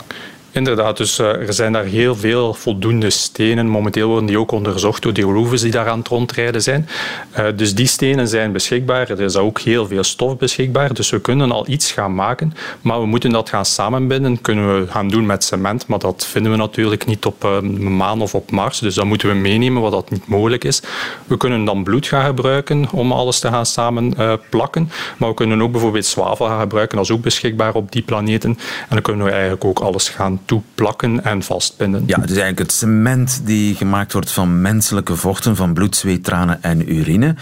Inderdaad, 0.57 0.97
dus 0.97 1.19
eh, 1.19 1.27
er 1.27 1.53
zijn 1.53 1.73
daar 1.73 1.83
heel 1.83 2.15
veel 2.15 2.53
voldoende 2.53 3.09
stenen. 3.09 3.67
Momenteel 3.67 4.07
worden 4.07 4.25
die 4.25 4.39
ook 4.39 4.51
onderzocht 4.51 5.01
door 5.01 5.13
die 5.13 5.23
rovers 5.23 5.61
die 5.61 5.71
daar 5.71 5.87
aan 5.87 5.99
het 5.99 6.07
rondrijden 6.07 6.61
zijn. 6.61 6.89
Eh, 7.31 7.45
dus 7.55 7.75
die 7.75 7.87
stenen 7.87 8.27
zijn 8.27 8.51
beschikbaar. 8.51 9.09
Er 9.09 9.21
is 9.21 9.35
ook 9.35 9.59
heel 9.59 9.87
veel 9.87 10.03
stof 10.03 10.37
beschikbaar. 10.37 10.93
Dus 10.93 11.09
we 11.09 11.19
kunnen 11.19 11.51
al 11.51 11.67
iets 11.67 11.91
gaan 11.91 12.15
maken. 12.15 12.53
Maar 12.81 12.99
we 12.99 13.05
moeten 13.05 13.31
dat 13.31 13.49
gaan 13.49 13.65
samenbinden. 13.65 14.41
Kunnen 14.41 14.81
we 14.81 14.91
gaan 14.91 15.07
doen 15.07 15.25
met 15.25 15.43
cement. 15.43 15.87
Maar 15.87 15.99
dat 15.99 16.25
vinden 16.25 16.51
we 16.51 16.57
natuurlijk 16.57 17.05
niet 17.05 17.25
op 17.25 17.43
eh, 17.43 17.59
maan 17.79 18.21
of 18.21 18.35
op 18.35 18.51
Mars. 18.51 18.79
Dus 18.79 18.95
dat 18.95 19.05
moeten 19.05 19.29
we 19.29 19.35
meenemen, 19.35 19.81
wat 19.81 19.91
dat 19.91 20.09
niet 20.09 20.27
mogelijk 20.27 20.63
is. 20.63 20.81
We 21.27 21.37
kunnen 21.37 21.65
dan 21.65 21.83
bloed 21.83 22.07
gaan 22.07 22.25
gebruiken 22.25 22.87
om 22.91 23.11
alles 23.11 23.39
te 23.39 23.47
gaan 23.47 23.65
samen 23.65 24.13
plakken. 24.49 24.91
Maar 25.17 25.29
we 25.29 25.35
kunnen 25.35 25.61
ook 25.61 25.71
bijvoorbeeld 25.71 26.05
zwavel 26.05 26.45
gaan 26.45 26.59
gebruiken. 26.59 26.97
Dat 26.97 27.05
is 27.05 27.11
ook 27.11 27.21
beschikbaar 27.21 27.73
op 27.73 27.91
die 27.91 28.01
planeten. 28.01 28.49
En 28.49 28.87
dan 28.89 29.01
kunnen 29.01 29.25
we 29.25 29.31
eigenlijk 29.31 29.65
ook 29.65 29.79
alles 29.79 30.09
gaan 30.09 30.39
toeplakken 30.47 31.23
en 31.23 31.43
vastbinden. 31.43 32.03
Ja, 32.05 32.19
het 32.19 32.29
is 32.29 32.37
eigenlijk 32.37 32.59
het 32.59 32.71
cement 32.71 33.41
die 33.43 33.75
gemaakt 33.75 34.13
wordt 34.13 34.31
van 34.31 34.61
menselijke 34.61 35.15
vochten, 35.15 35.55
van 35.55 35.73
bloed, 35.73 35.95
zweet, 35.95 36.23
tranen 36.23 36.63
en 36.63 36.93
urine. 36.93 37.35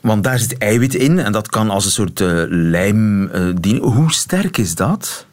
Want 0.00 0.24
daar 0.24 0.38
zit 0.38 0.58
eiwit 0.58 0.94
in 0.94 1.18
en 1.18 1.32
dat 1.32 1.48
kan 1.48 1.70
als 1.70 1.84
een 1.84 1.90
soort 1.90 2.20
eh, 2.20 2.42
lijm 2.48 3.28
eh, 3.28 3.48
dienen. 3.60 3.82
Hoe 3.82 4.12
sterk 4.12 4.56
is 4.56 4.74
dat? 4.74 5.26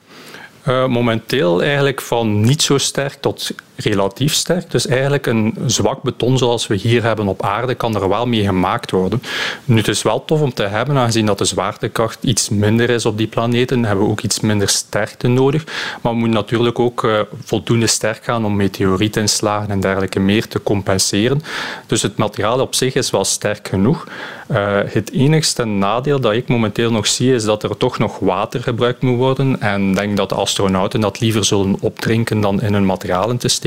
Eh, 0.62 0.88
momenteel 0.88 1.64
eigenlijk 1.64 2.02
van 2.02 2.42
niet 2.42 2.62
zo 2.62 2.78
sterk 2.78 3.14
tot 3.14 3.52
relatief 3.76 4.34
sterk. 4.34 4.72
Dus 4.72 4.88
eigenlijk 4.88 5.26
een 5.26 5.56
zwak 5.66 6.02
beton 6.02 6.38
zoals 6.38 6.68
we 6.68 6.76
hier 6.76 7.04
hebben 7.04 7.28
op 7.28 7.44
aarde 7.44 7.76
kan 7.76 7.96
er 7.96 8.10
wel 8.10 8.26
mee 8.28 8.44
gemaakt 8.44 8.92
worden. 8.92 9.22
Nu, 9.66 9.78
het 9.78 9.88
is 9.88 10.02
wel 10.02 10.26
tof 10.26 10.42
om 10.42 10.54
te 10.54 10.64
hebben, 10.64 10.98
aangezien 10.98 11.26
dat 11.26 11.38
de 11.38 11.46
zwaartekracht 11.46 12.24
iets 12.24 12.50
minder 12.50 12.90
is 12.90 13.06
op 13.06 13.18
die 13.18 13.28
planeten, 13.28 13.86
hebben 13.86 14.06
we 14.06 14.12
ook 14.12 14.22
iets 14.22 14.40
minder 14.40 14.70
sterkte 14.70 15.28
nodig. 15.28 15.64
Maar 16.02 16.12
we 16.12 16.18
moeten 16.18 16.38
natuurlijk 16.38 16.80
ook 16.80 17.04
eh, 17.04 17.20
voldoende 17.44 17.88
sterk 17.88 18.24
gaan 18.24 18.46
om 18.46 18.56
meteorietinslagen 18.56 19.70
en 19.70 19.80
dergelijke 19.80 20.20
meer 20.20 20.48
te 20.48 20.64
compenseren. 20.64 21.42
Dus 21.88 22.02
het 22.02 22.18
materiaal 22.18 22.60
op 22.60 22.76
zich 22.76 22.94
is 22.94 23.10
wel 23.10 23.24
sterk 23.24 23.68
genoeg. 23.68 24.08
Eh, 24.48 24.78
het 24.86 25.12
enigste 25.12 25.66
nadeel 25.66 26.20
dat 26.20 26.34
ik 26.34 26.48
momenteel 26.48 26.92
nog 26.92 27.08
zie, 27.08 27.34
is 27.34 27.44
dat 27.44 27.64
er 27.64 27.78
toch 27.78 27.98
nog 27.98 28.20
water 28.20 28.64
gebruikt 28.64 29.02
moet 29.02 29.18
worden. 29.18 29.62
En 29.62 29.94
denk 29.94 30.18
dat 30.18 30.30
de 30.30 30.36
astronauten 30.36 31.02
dat 31.02 31.20
liever 31.20 31.46
zullen 31.46 31.76
opdrinken 31.80 32.42
dan 32.42 32.62
in 32.62 32.74
hun 32.74 32.86
materialen 32.86 33.38
te 33.38 33.48
steken. 33.48 33.65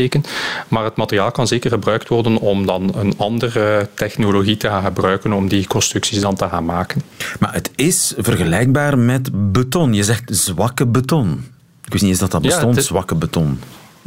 Maar 0.69 0.85
het 0.85 0.97
materiaal 0.97 1.31
kan 1.31 1.47
zeker 1.47 1.71
gebruikt 1.71 2.09
worden 2.09 2.37
om 2.39 2.67
dan 2.67 2.93
een 2.95 3.15
andere 3.17 3.89
technologie 3.95 4.57
te 4.57 4.69
gaan 4.69 4.83
gebruiken 4.85 5.33
om 5.33 5.49
die 5.49 5.67
constructies 5.67 6.21
dan 6.21 6.35
te 6.35 6.49
gaan 6.49 6.65
maken. 6.65 7.03
Maar 7.41 7.53
het 7.55 7.71
is 7.75 8.15
vergelijkbaar 8.17 8.99
met 8.99 9.53
beton. 9.53 9.95
Je 9.95 10.05
zegt 10.05 10.23
zwakke 10.37 10.87
beton. 10.87 11.45
Ik 11.85 11.93
wist 11.93 12.03
niet 12.03 12.13
eens 12.13 12.21
dat 12.21 12.31
dat 12.31 12.43
bestond, 12.43 12.77
is- 12.77 12.87
zwakke 12.87 13.15
beton. 13.15 13.59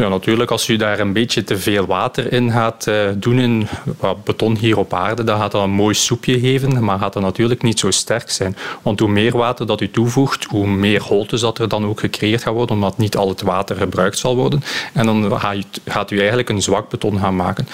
Ja, 0.01 0.07
natuurlijk, 0.07 0.51
als 0.51 0.67
u 0.67 0.75
daar 0.75 0.99
een 0.99 1.13
beetje 1.13 1.43
te 1.43 1.57
veel 1.57 1.85
water 1.85 2.33
in 2.33 2.51
gaat 2.51 2.85
uh, 2.87 3.09
doen 3.15 3.39
in 3.39 3.67
wat 3.99 4.23
beton 4.23 4.57
hier 4.57 4.77
op 4.77 4.93
aarde, 4.93 5.23
dan 5.23 5.39
gaat 5.39 5.51
dat 5.51 5.63
een 5.63 5.71
mooi 5.71 5.93
soepje 5.93 6.39
geven, 6.39 6.83
maar 6.83 6.99
gaat 6.99 7.13
dat 7.13 7.23
natuurlijk 7.23 7.61
niet 7.61 7.79
zo 7.79 7.91
sterk 7.91 8.29
zijn. 8.29 8.55
Want 8.81 8.99
hoe 8.99 9.09
meer 9.09 9.37
water 9.37 9.65
dat 9.65 9.81
u 9.81 9.91
toevoegt, 9.91 10.43
hoe 10.43 10.67
meer 10.67 11.01
holtes 11.01 11.41
dat 11.41 11.57
er 11.57 11.67
dan 11.67 11.85
ook 11.85 11.99
gecreëerd 11.99 12.43
gaat 12.43 12.53
worden, 12.53 12.75
omdat 12.75 12.97
niet 12.97 13.17
al 13.17 13.29
het 13.29 13.41
water 13.41 13.75
gebruikt 13.75 14.17
zal 14.17 14.35
worden. 14.35 14.63
En 14.93 15.05
dan 15.05 15.39
gaat 15.39 15.55
u, 15.55 15.63
gaat 15.85 16.11
u 16.11 16.17
eigenlijk 16.17 16.49
een 16.49 16.61
zwak 16.61 16.89
beton 16.89 17.19
gaan 17.19 17.35
maken. 17.35 17.67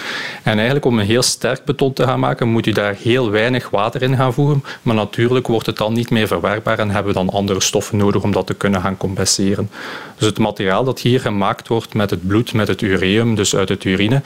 En 0.43 0.55
eigenlijk 0.55 0.85
om 0.85 0.99
een 0.99 1.05
heel 1.05 1.21
sterk 1.21 1.65
beton 1.65 1.93
te 1.93 2.03
gaan 2.03 2.19
maken, 2.19 2.47
moet 2.47 2.65
u 2.65 2.71
daar 2.71 2.95
heel 3.01 3.29
weinig 3.29 3.69
water 3.69 4.01
in 4.01 4.15
gaan 4.15 4.33
voegen, 4.33 4.63
maar 4.81 4.95
natuurlijk 4.95 5.47
wordt 5.47 5.65
het 5.65 5.77
dan 5.77 5.93
niet 5.93 6.09
meer 6.09 6.27
verwerkbaar 6.27 6.79
en 6.79 6.89
hebben 6.89 7.13
we 7.13 7.19
dan 7.19 7.29
andere 7.29 7.61
stoffen 7.61 7.97
nodig 7.97 8.23
om 8.23 8.31
dat 8.31 8.47
te 8.47 8.53
kunnen 8.53 8.81
gaan 8.81 8.97
compenseren. 8.97 9.69
Dus 10.17 10.27
het 10.27 10.37
materiaal 10.37 10.83
dat 10.83 10.99
hier 10.99 11.19
gemaakt 11.19 11.67
wordt 11.67 11.93
met 11.93 12.09
het 12.09 12.27
bloed, 12.27 12.53
met 12.53 12.67
het 12.67 12.81
ureum, 12.81 13.35
dus 13.35 13.55
uit 13.55 13.69
het 13.69 13.83
urine, 13.83 14.21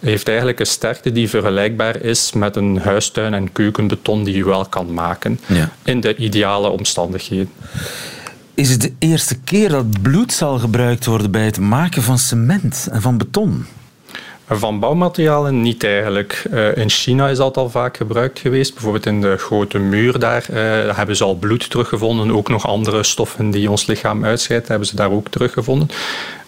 heeft 0.00 0.28
eigenlijk 0.28 0.60
een 0.60 0.66
sterkte 0.66 1.12
die 1.12 1.28
vergelijkbaar 1.28 1.96
is 1.96 2.32
met 2.32 2.56
een 2.56 2.78
huistuin- 2.78 3.34
en 3.34 3.52
keukenbeton 3.52 4.24
die 4.24 4.36
je 4.36 4.44
wel 4.44 4.64
kan 4.64 4.94
maken 4.94 5.40
in 5.82 6.00
de 6.00 6.16
ideale 6.16 6.68
omstandigheden. 6.68 7.50
Is 8.54 8.70
het 8.70 8.80
de 8.80 8.92
eerste 8.98 9.38
keer 9.38 9.68
dat 9.68 10.02
bloed 10.02 10.32
zal 10.32 10.58
gebruikt 10.58 11.06
worden 11.06 11.30
bij 11.30 11.44
het 11.44 11.60
maken 11.60 12.02
van 12.02 12.18
cement 12.18 12.88
en 12.90 13.02
van 13.02 13.18
beton? 13.18 13.66
Van 14.58 14.80
bouwmaterialen 14.80 15.60
niet 15.60 15.84
eigenlijk. 15.84 16.44
Uh, 16.52 16.76
in 16.76 16.90
China 16.90 17.28
is 17.28 17.36
dat 17.36 17.56
al 17.56 17.70
vaak 17.70 17.96
gebruikt 17.96 18.38
geweest. 18.38 18.72
Bijvoorbeeld 18.72 19.06
in 19.06 19.20
de 19.20 19.36
grote 19.36 19.78
muur 19.78 20.18
daar 20.18 20.46
uh, 20.50 20.56
hebben 20.96 21.16
ze 21.16 21.24
al 21.24 21.34
bloed 21.34 21.70
teruggevonden. 21.70 22.32
Ook 22.36 22.48
nog 22.48 22.66
andere 22.66 23.02
stoffen 23.02 23.50
die 23.50 23.70
ons 23.70 23.86
lichaam 23.86 24.24
uitscheidt, 24.24 24.68
hebben 24.68 24.86
ze 24.86 24.96
daar 24.96 25.10
ook 25.10 25.28
teruggevonden. 25.28 25.88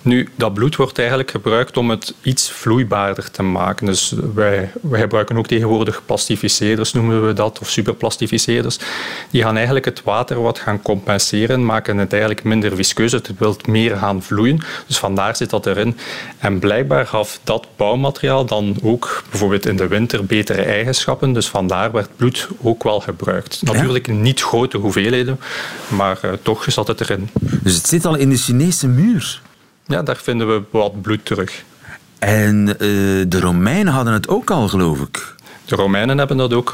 Nu, 0.04 0.28
dat 0.34 0.54
bloed 0.54 0.76
wordt 0.76 0.98
eigenlijk 0.98 1.30
gebruikt 1.30 1.76
om 1.76 1.90
het 1.90 2.14
iets 2.22 2.50
vloeibaarder 2.50 3.30
te 3.30 3.42
maken. 3.42 3.86
Dus 3.86 4.14
wij, 4.34 4.70
wij 4.80 5.00
gebruiken 5.00 5.36
ook 5.36 5.46
tegenwoordig 5.46 6.02
plastificeerders, 6.06 6.92
noemen 6.92 7.26
we 7.26 7.32
dat, 7.32 7.58
of 7.58 7.70
superplastificeerders. 7.70 8.78
Die 9.30 9.42
gaan 9.42 9.54
eigenlijk 9.54 9.84
het 9.84 10.02
water 10.02 10.42
wat 10.42 10.58
gaan 10.58 10.82
compenseren, 10.82 11.64
maken 11.64 11.96
het 11.96 12.12
eigenlijk 12.12 12.44
minder 12.44 12.76
viskeus. 12.76 13.12
Het 13.12 13.30
wil 13.38 13.56
meer 13.68 13.96
gaan 13.96 14.22
vloeien. 14.22 14.60
Dus 14.86 14.98
vandaar 14.98 15.36
zit 15.36 15.50
dat 15.50 15.66
erin. 15.66 15.96
En 16.38 16.58
blijkbaar 16.58 17.06
gaf 17.06 17.40
dat 17.44 17.66
bouwmateriaal 17.76 18.44
dan 18.44 18.76
ook 18.82 19.22
bijvoorbeeld 19.30 19.66
in 19.66 19.76
de 19.76 19.88
winter 19.88 20.24
betere 20.24 20.62
eigenschappen. 20.62 21.32
Dus 21.32 21.48
vandaar 21.48 21.92
werd 21.92 22.16
bloed 22.16 22.48
ook 22.62 22.82
wel 22.82 23.00
gebruikt. 23.00 23.62
Natuurlijk 23.62 24.08
niet 24.08 24.42
grote 24.42 24.76
hoeveelheden, 24.76 25.40
maar 25.88 26.18
uh, 26.24 26.30
toch 26.42 26.64
zat 26.68 26.86
het 26.86 27.00
erin. 27.00 27.28
Dus 27.40 27.74
het 27.74 27.86
zit 27.86 28.04
al 28.04 28.14
in 28.14 28.30
de 28.30 28.36
Chinese 28.36 28.88
muur? 28.88 29.42
Ja, 29.86 30.02
daar 30.02 30.16
vinden 30.16 30.46
we 30.48 30.62
wat 30.70 31.02
bloed 31.02 31.24
terug. 31.24 31.64
En 32.18 32.68
uh, 32.68 32.76
de 33.28 33.40
Romeinen 33.40 33.92
hadden 33.92 34.12
het 34.12 34.28
ook 34.28 34.50
al, 34.50 34.68
geloof 34.68 35.00
ik. 35.00 35.34
De 35.64 35.76
Romeinen 35.76 36.18
hebben 36.18 36.36
dat 36.36 36.52
ook 36.52 36.72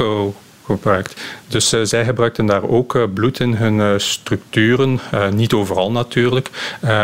Dus 1.49 1.73
uh, 1.73 1.81
zij 1.83 2.05
gebruikten 2.05 2.47
daar 2.47 2.63
ook 2.63 2.95
uh, 2.95 3.03
bloed 3.15 3.41
in 3.41 3.55
hun 3.55 3.79
uh, 3.79 3.93
structuren. 3.97 5.01
niet 5.33 5.53
overal 5.53 5.93
natuurlijk, 5.93 6.51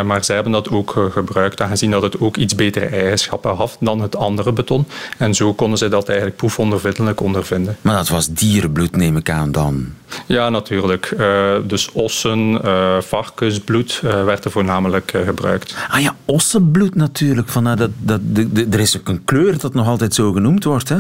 maar 0.05 0.25
zij 0.25 0.35
hebben 0.35 0.53
dat 0.53 0.71
ook 0.71 1.11
gebruikt, 1.13 1.61
aangezien 1.61 1.91
dat 1.91 2.03
het 2.03 2.21
ook 2.21 2.37
iets 2.37 2.55
betere 2.55 2.87
eigenschappen 2.87 3.55
had 3.55 3.77
dan 3.81 4.01
het 4.01 4.17
andere 4.17 4.53
beton. 4.53 4.87
En 5.19 5.35
zo 5.35 5.55
konden 5.55 5.79
ze 5.79 5.89
dat 5.89 6.09
eigenlijk 6.09 6.39
proefondervindelijk 6.39 7.21
ondervinden. 7.21 7.77
Maar 7.81 7.97
dat 7.97 8.09
was 8.09 8.29
dierenbloed, 8.29 8.97
neem 8.97 9.17
ik 9.17 9.31
aan 9.31 9.53
dan? 9.53 9.93
Ja, 10.27 10.49
natuurlijk. 10.49 11.17
dus 11.65 11.93
ossen, 11.93 12.61
varkensbloed 13.03 14.01
werd 14.01 14.45
er 14.45 14.51
voornamelijk 14.51 15.13
gebruikt. 15.25 15.77
Ah 15.89 16.01
ja, 16.01 16.17
ossenbloed 16.25 16.95
natuurlijk. 16.95 17.49
Van, 17.49 17.65
dat, 17.65 17.91
dat, 17.99 18.21
de, 18.23 18.53
de, 18.53 18.67
er 18.71 18.81
is 18.81 18.99
ook 18.99 19.09
een 19.09 19.25
kleur 19.25 19.59
dat 19.59 19.75
nog 19.75 19.87
altijd 19.87 20.15
zo 20.15 20.33
genoemd 20.33 20.65
wordt, 20.65 20.89
hè? 20.89 20.99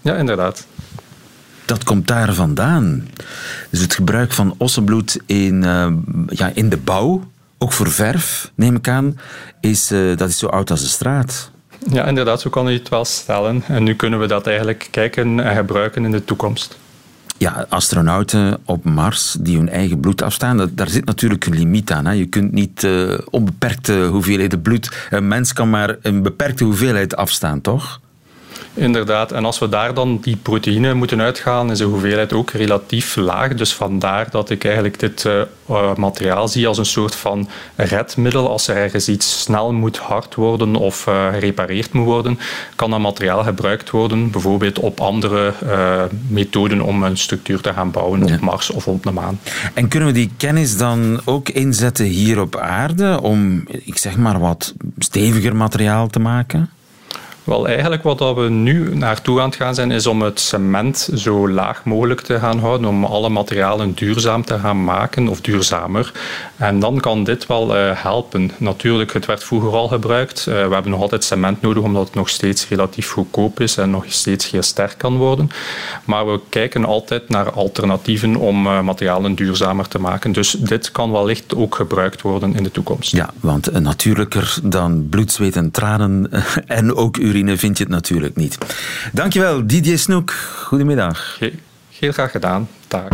Ja, 0.00 0.14
inderdaad 0.14 0.66
dat 1.72 1.84
komt 1.84 2.06
daar 2.06 2.34
vandaan. 2.34 3.08
Dus 3.70 3.80
het 3.80 3.94
gebruik 3.94 4.32
van 4.32 4.54
ossenbloed 4.58 5.18
in, 5.26 5.62
uh, 5.62 5.92
ja, 6.26 6.50
in 6.54 6.68
de 6.68 6.76
bouw, 6.76 7.30
ook 7.58 7.72
voor 7.72 7.90
verf, 7.90 8.50
neem 8.54 8.76
ik 8.76 8.88
aan, 8.88 9.18
is, 9.60 9.92
uh, 9.92 10.16
dat 10.16 10.28
is 10.28 10.38
zo 10.38 10.46
oud 10.46 10.70
als 10.70 10.80
de 10.80 10.86
straat. 10.86 11.50
Ja, 11.90 12.06
inderdaad, 12.06 12.40
zo 12.40 12.50
kan 12.50 12.72
je 12.72 12.78
het 12.78 12.88
wel 12.88 13.04
stellen. 13.04 13.62
En 13.66 13.82
nu 13.82 13.94
kunnen 13.94 14.20
we 14.20 14.26
dat 14.26 14.46
eigenlijk 14.46 14.88
kijken 14.90 15.40
en 15.40 15.56
gebruiken 15.56 16.04
in 16.04 16.10
de 16.10 16.24
toekomst. 16.24 16.78
Ja, 17.36 17.66
astronauten 17.68 18.58
op 18.64 18.84
Mars 18.84 19.36
die 19.40 19.56
hun 19.56 19.68
eigen 19.68 20.00
bloed 20.00 20.22
afstaan, 20.22 20.70
daar 20.74 20.88
zit 20.88 21.04
natuurlijk 21.04 21.46
een 21.46 21.54
limiet 21.54 21.92
aan. 21.92 22.06
Hè. 22.06 22.12
Je 22.12 22.26
kunt 22.26 22.52
niet 22.52 22.82
uh, 22.82 23.18
onbeperkte 23.30 24.06
hoeveelheden 24.10 24.62
bloed. 24.62 25.06
Een 25.10 25.28
mens 25.28 25.52
kan 25.52 25.70
maar 25.70 25.96
een 26.02 26.22
beperkte 26.22 26.64
hoeveelheid 26.64 27.16
afstaan, 27.16 27.60
toch? 27.60 28.00
Inderdaad, 28.74 29.32
en 29.32 29.44
als 29.44 29.58
we 29.58 29.68
daar 29.68 29.94
dan 29.94 30.18
die 30.20 30.36
proteïne 30.36 30.94
moeten 30.94 31.20
uitgaan, 31.20 31.70
is 31.70 31.78
de 31.78 31.84
hoeveelheid 31.84 32.32
ook 32.32 32.50
relatief 32.50 33.16
laag. 33.16 33.54
Dus 33.54 33.74
vandaar 33.74 34.30
dat 34.30 34.50
ik 34.50 34.64
eigenlijk 34.64 34.98
dit 34.98 35.24
uh, 35.24 35.94
materiaal 35.96 36.48
zie 36.48 36.66
als 36.66 36.78
een 36.78 36.84
soort 36.84 37.14
van 37.14 37.48
redmiddel. 37.76 38.50
Als 38.50 38.68
er 38.68 38.76
ergens 38.76 39.08
iets 39.08 39.40
snel 39.40 39.72
moet 39.72 39.98
hard 39.98 40.34
worden 40.34 40.76
of 40.76 41.06
uh, 41.06 41.28
gerepareerd 41.28 41.92
moet 41.92 42.04
worden, 42.04 42.38
kan 42.76 42.90
dat 42.90 43.00
materiaal 43.00 43.42
gebruikt 43.42 43.90
worden, 43.90 44.30
bijvoorbeeld 44.30 44.78
op 44.78 45.00
andere 45.00 45.52
uh, 45.64 46.02
methoden 46.28 46.80
om 46.80 47.02
een 47.02 47.16
structuur 47.16 47.60
te 47.60 47.72
gaan 47.72 47.90
bouwen 47.90 48.22
op 48.22 48.40
Mars 48.40 48.70
of 48.70 48.86
op 48.86 49.02
de 49.02 49.10
maan. 49.10 49.40
En 49.74 49.88
kunnen 49.88 50.08
we 50.08 50.14
die 50.14 50.30
kennis 50.36 50.76
dan 50.76 51.20
ook 51.24 51.48
inzetten 51.48 52.04
hier 52.04 52.40
op 52.40 52.56
aarde 52.56 53.20
om, 53.20 53.64
ik 53.68 53.98
zeg 53.98 54.16
maar, 54.16 54.40
wat 54.40 54.74
steviger 54.98 55.56
materiaal 55.56 56.06
te 56.06 56.18
maken? 56.18 56.70
Wel, 57.44 57.66
eigenlijk 57.66 58.02
wat 58.02 58.18
we 58.18 58.48
nu 58.48 58.96
naartoe 58.96 59.40
aan 59.40 59.48
het 59.48 59.56
gaan 59.56 59.74
zijn, 59.74 59.90
is 59.90 60.06
om 60.06 60.22
het 60.22 60.40
cement 60.40 61.08
zo 61.14 61.48
laag 61.48 61.84
mogelijk 61.84 62.20
te 62.20 62.38
gaan 62.38 62.58
houden, 62.58 62.88
om 62.88 63.04
alle 63.04 63.28
materialen 63.28 63.92
duurzaam 63.94 64.44
te 64.44 64.58
gaan 64.58 64.84
maken, 64.84 65.28
of 65.28 65.40
duurzamer. 65.40 66.12
En 66.56 66.80
dan 66.80 67.00
kan 67.00 67.24
dit 67.24 67.46
wel 67.46 67.76
uh, 67.76 67.90
helpen. 67.94 68.50
Natuurlijk, 68.58 69.12
het 69.12 69.26
werd 69.26 69.44
vroeger 69.44 69.72
al 69.72 69.88
gebruikt. 69.88 70.46
Uh, 70.48 70.54
we 70.54 70.74
hebben 70.74 70.90
nog 70.90 71.00
altijd 71.00 71.24
cement 71.24 71.62
nodig, 71.62 71.82
omdat 71.82 72.04
het 72.06 72.14
nog 72.14 72.28
steeds 72.28 72.68
relatief 72.68 73.10
goedkoop 73.10 73.60
is 73.60 73.76
en 73.76 73.90
nog 73.90 74.04
steeds 74.08 74.50
heel 74.50 74.62
sterk 74.62 74.94
kan 74.96 75.16
worden. 75.16 75.50
Maar 76.04 76.26
we 76.32 76.40
kijken 76.48 76.84
altijd 76.84 77.28
naar 77.28 77.52
alternatieven 77.52 78.36
om 78.36 78.66
uh, 78.66 78.80
materialen 78.80 79.34
duurzamer 79.34 79.88
te 79.88 79.98
maken. 79.98 80.32
Dus 80.32 80.50
dit 80.50 80.90
kan 80.92 81.12
wellicht 81.12 81.54
ook 81.54 81.74
gebruikt 81.74 82.22
worden 82.22 82.54
in 82.54 82.62
de 82.62 82.70
toekomst. 82.70 83.12
Ja, 83.12 83.30
want 83.40 83.80
natuurlijker 83.80 84.58
dan 84.62 85.06
bloed, 85.10 85.32
zweet 85.32 85.56
en 85.56 85.70
tranen 85.70 86.30
en 86.66 86.94
ook 86.94 87.16
urine 87.32 87.56
vind 87.56 87.78
je 87.78 87.84
het 87.84 87.92
natuurlijk 87.92 88.36
niet. 88.36 88.58
Dankjewel, 89.12 89.66
Didier 89.66 89.98
Snoek. 89.98 90.30
Goedemiddag. 90.64 91.36
Heel, 91.38 91.50
heel 91.98 92.12
graag 92.12 92.30
gedaan. 92.30 92.68
Dag. 92.88 93.08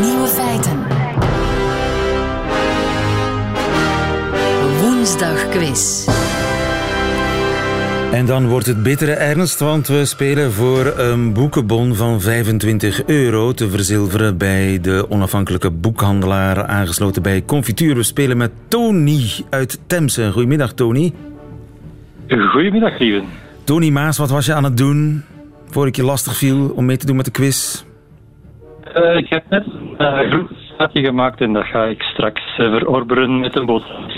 Nieuwe 0.00 0.28
feiten. 0.28 0.86
Woensdag 4.80 5.48
quiz. 5.48 6.04
En 8.14 8.26
dan 8.26 8.48
wordt 8.48 8.66
het 8.66 8.82
bittere 8.82 9.12
ernst, 9.12 9.60
want 9.60 9.88
we 9.88 10.04
spelen 10.04 10.50
voor 10.50 10.86
een 10.98 11.32
boekenbon 11.32 11.94
van 11.94 12.20
25 12.20 13.06
euro 13.06 13.52
te 13.52 13.68
verzilveren 13.68 14.38
bij 14.38 14.78
de 14.82 15.06
onafhankelijke 15.08 15.70
boekhandelaar 15.70 16.66
aangesloten 16.66 17.22
bij 17.22 17.44
Confituur. 17.44 17.94
We 17.94 18.02
spelen 18.02 18.36
met 18.36 18.52
Tony 18.68 19.20
uit 19.50 19.88
Temse. 19.88 20.32
Goedemiddag, 20.32 20.72
Tony. 20.72 21.12
Goedemiddag, 22.28 22.98
Lieven. 22.98 23.24
Tony 23.64 23.90
Maas, 23.90 24.18
wat 24.18 24.30
was 24.30 24.46
je 24.46 24.54
aan 24.54 24.64
het 24.64 24.76
doen 24.76 25.22
voor 25.66 25.86
ik 25.86 25.96
je 25.96 26.04
lastig 26.04 26.36
viel 26.36 26.72
om 26.76 26.84
mee 26.84 26.96
te 26.96 27.06
doen 27.06 27.16
met 27.16 27.24
de 27.24 27.30
quiz? 27.30 27.84
Uh, 28.96 29.16
ik 29.16 29.26
heb 29.28 29.44
net 29.48 29.66
een 29.66 29.94
uh, 29.98 30.30
groepje 30.30 31.02
gemaakt 31.02 31.40
en 31.40 31.52
dat 31.52 31.64
ga 31.64 31.84
ik 31.84 32.02
straks 32.02 32.58
uh, 32.58 32.70
verorberen 32.70 33.40
met 33.40 33.56
een 33.56 33.66
boodschap. 33.66 34.12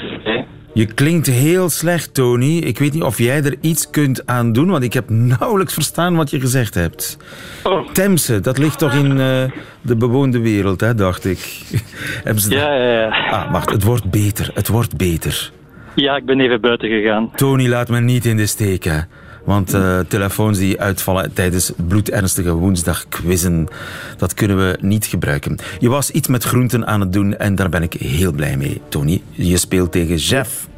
Je 0.76 0.86
klinkt 0.86 1.26
heel 1.26 1.68
slecht, 1.68 2.14
Tony. 2.14 2.56
Ik 2.58 2.78
weet 2.78 2.92
niet 2.92 3.02
of 3.02 3.18
jij 3.18 3.42
er 3.42 3.54
iets 3.60 3.90
kunt 3.90 4.26
aan 4.26 4.52
doen, 4.52 4.70
want 4.70 4.82
ik 4.82 4.92
heb 4.92 5.08
nauwelijks 5.08 5.74
verstaan 5.74 6.16
wat 6.16 6.30
je 6.30 6.40
gezegd 6.40 6.74
hebt. 6.74 7.18
Oh. 7.64 7.88
Temse, 7.88 8.40
dat 8.40 8.58
ligt 8.58 8.78
toch 8.78 8.94
in 8.94 9.10
uh, 9.10 9.42
de 9.80 9.96
bewoonde 9.96 10.40
wereld, 10.40 10.80
hè, 10.80 10.94
dacht 10.94 11.24
ik. 11.24 11.38
Ze 12.36 12.50
ja, 12.50 12.74
ja, 12.74 13.00
ja. 13.00 13.28
Ah, 13.30 13.52
wacht, 13.52 13.70
het 13.70 13.82
wordt 13.82 14.10
beter. 14.10 14.50
Het 14.54 14.68
wordt 14.68 14.96
beter. 14.96 15.50
Ja, 15.94 16.16
ik 16.16 16.24
ben 16.24 16.40
even 16.40 16.60
buiten 16.60 16.88
gegaan. 16.88 17.30
Tony, 17.34 17.68
laat 17.68 17.88
me 17.88 18.00
niet 18.00 18.24
in 18.24 18.36
de 18.36 18.46
steek, 18.46 18.84
hè. 18.84 18.98
Want 19.46 19.74
uh, 19.74 19.98
telefoons 19.98 20.58
die 20.58 20.80
uitvallen 20.80 21.32
tijdens 21.32 21.72
bloedernstige 21.88 22.52
woensdagquizzen, 22.52 23.68
dat 24.16 24.34
kunnen 24.34 24.56
we 24.56 24.78
niet 24.80 25.06
gebruiken. 25.06 25.58
Je 25.78 25.88
was 25.88 26.10
iets 26.10 26.28
met 26.28 26.44
groenten 26.44 26.86
aan 26.86 27.00
het 27.00 27.12
doen 27.12 27.36
en 27.36 27.54
daar 27.54 27.68
ben 27.68 27.82
ik 27.82 27.92
heel 27.92 28.32
blij 28.32 28.56
mee, 28.56 28.80
Tony. 28.88 29.22
Je 29.30 29.56
speelt 29.56 29.92
tegen 29.92 30.16
Jeff. 30.16 30.68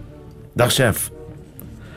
Dag, 0.55 0.73
Chef. 0.73 1.11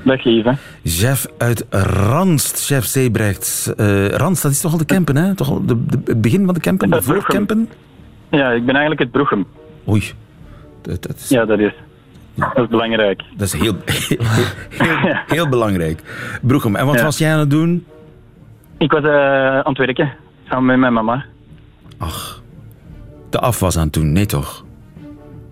Dag, 0.04 0.24
Lieve. 0.24 0.56
Chef 0.84 1.28
uit 1.38 1.66
Ranst, 1.70 2.66
Chef 2.66 2.86
Zeebrecht. 2.86 3.74
Uh, 3.78 4.08
Ranst, 4.08 4.42
dat 4.42 4.52
is 4.52 4.62
toch 4.62 4.72
al 4.72 4.78
de 4.78 4.86
Kempen, 4.86 5.16
hè? 5.16 5.36
Toch 5.36 5.50
al 5.50 5.66
de, 5.66 5.86
de, 5.86 6.00
het 6.06 6.22
begin 6.22 6.46
van 6.46 6.54
de 6.54 6.60
Kempen, 6.60 6.90
de 6.90 7.02
voorkempen? 7.02 7.70
Ja, 8.30 8.52
ik 8.52 8.66
ben 8.66 8.76
eigenlijk 8.76 9.02
het 9.02 9.12
Broechem. 9.12 9.46
Oei. 9.88 10.04
Dat, 10.82 11.02
dat 11.02 11.16
is, 11.16 11.30
Ja, 11.30 11.46
dat 11.46 11.60
is, 11.60 11.74
dat 12.36 12.58
is 12.58 12.68
belangrijk. 12.68 13.22
dat 13.38 13.48
is 13.48 13.54
heel, 13.54 13.74
heel, 13.86 14.18
heel, 14.70 15.16
heel 15.28 15.50
belangrijk. 15.50 16.02
Broekham, 16.42 16.76
en 16.76 16.86
wat 16.86 16.96
Ja. 16.96 17.04
was 17.04 17.18
jij 17.18 17.34
aan 17.34 17.40
het 17.40 17.50
doen? 17.50 17.86
Ik 18.78 18.92
was 18.92 19.04
eh, 19.04 19.60
aan 19.60 19.64
het 19.64 19.78
werken, 19.78 20.14
samen 20.50 20.66
met 20.66 20.78
mijn 20.78 20.94
mama. 20.94 21.26
Ach, 21.98 22.42
de 23.30 23.40
afwas 23.40 23.78
aan 23.78 23.84
het 23.84 23.94
doen, 23.94 24.12
nee 24.12 24.26
toch? 24.26 24.66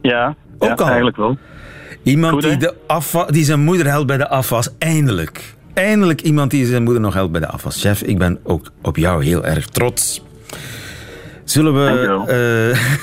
Ja, 0.02 0.10
ja 0.12 0.36
Ook 0.58 0.80
al? 0.82 0.86
eigenlijk 0.88 1.18
wel. 1.18 1.38
Iemand 2.04 2.34
Goed, 2.34 2.44
die, 2.44 2.58
de 2.58 2.76
afwa- 2.88 3.26
die 3.26 3.44
zijn 3.44 3.60
moeder 3.60 3.88
helpt 3.88 4.08
bij 4.08 4.18
de 4.18 4.30
afwas, 4.30 4.70
eindelijk. 4.78 5.56
Eindelijk 5.74 6.22
iemand 6.22 6.52
die 6.52 6.66
zijn 6.66 6.84
moeder 6.84 7.02
nog 7.02 7.14
helpt 7.14 7.32
bij 7.32 7.42
de 7.42 7.48
afwas. 7.48 7.82
Chef, 7.82 8.02
ik 8.02 8.18
ben 8.18 8.40
ook 8.44 8.72
op 8.82 8.96
jou 8.98 9.24
heel 9.24 9.46
erg 9.46 9.66
trots. 9.68 10.22
Zullen 11.50 11.74
we 11.74 11.90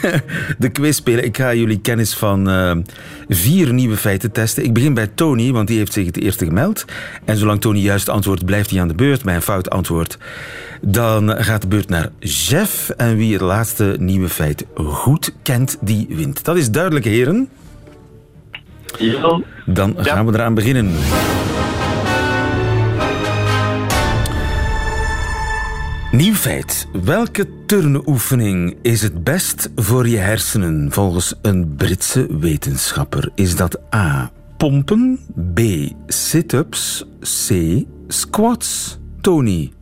eh, 0.03 0.13
de 0.59 0.69
quiz 0.69 0.97
spelen? 0.97 1.25
Ik 1.25 1.37
ga 1.37 1.55
jullie 1.55 1.81
kennis 1.81 2.15
van 2.15 2.51
eh, 2.51 2.77
vier 3.29 3.73
nieuwe 3.73 3.97
feiten 3.97 4.33
testen. 4.33 4.65
Ik 4.65 4.73
begin 4.73 4.95
bij 4.95 5.07
Tony, 5.07 5.53
want 5.53 5.69
die 5.69 5.79
heeft 5.79 5.93
zich 5.93 6.07
het 6.07 6.21
eerste 6.21 6.45
gemeld. 6.45 6.85
En 7.25 7.37
zolang 7.37 7.61
Tony 7.61 7.79
juist 7.79 8.09
antwoordt, 8.09 8.45
blijft 8.45 8.71
hij 8.71 8.81
aan 8.81 8.89
de 8.89 8.95
beurt. 8.95 9.25
Bij 9.25 9.35
een 9.35 9.43
fout 9.43 9.71
antwoord, 9.71 10.19
dan 10.81 11.45
gaat 11.45 11.61
de 11.61 11.69
beurt 11.69 11.89
naar 11.89 12.09
Jeff. 12.19 12.91
En 12.91 13.17
wie 13.17 13.33
het 13.33 13.43
laatste 13.43 13.97
nieuwe 13.99 14.29
feit 14.29 14.65
goed 14.75 15.33
kent, 15.43 15.79
die 15.81 16.07
wint. 16.11 16.45
Dat 16.45 16.57
is 16.57 16.71
duidelijk, 16.71 17.05
heren. 17.05 17.49
Dan 19.65 19.95
gaan 19.99 20.27
we 20.27 20.33
eraan 20.33 20.55
beginnen. 20.55 20.91
Nieuw 26.17 26.35
feit. 26.35 26.89
Welke 27.05 27.65
turnenoefening 27.67 28.77
is 28.83 29.03
het 29.03 29.25
best 29.25 29.71
voor 29.75 30.09
je 30.09 30.17
hersenen 30.17 30.93
volgens 30.93 31.35
een 31.43 31.75
Britse 31.77 32.39
wetenschapper? 32.39 33.31
Is 33.35 33.57
dat 33.57 33.95
A. 33.95 34.31
Pompen, 34.57 35.19
B. 35.55 35.61
Sit-ups, 36.07 37.05
C. 37.21 37.55
Squats? 38.09 38.99
Tony, 39.21 39.73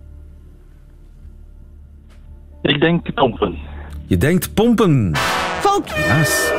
ik 2.63 2.81
denk 2.81 3.15
pompen. 3.15 3.59
je 4.07 4.17
denkt 4.17 4.55
pompen. 4.55 5.17
Fout. 5.61 5.95
Helaas. 5.95 6.53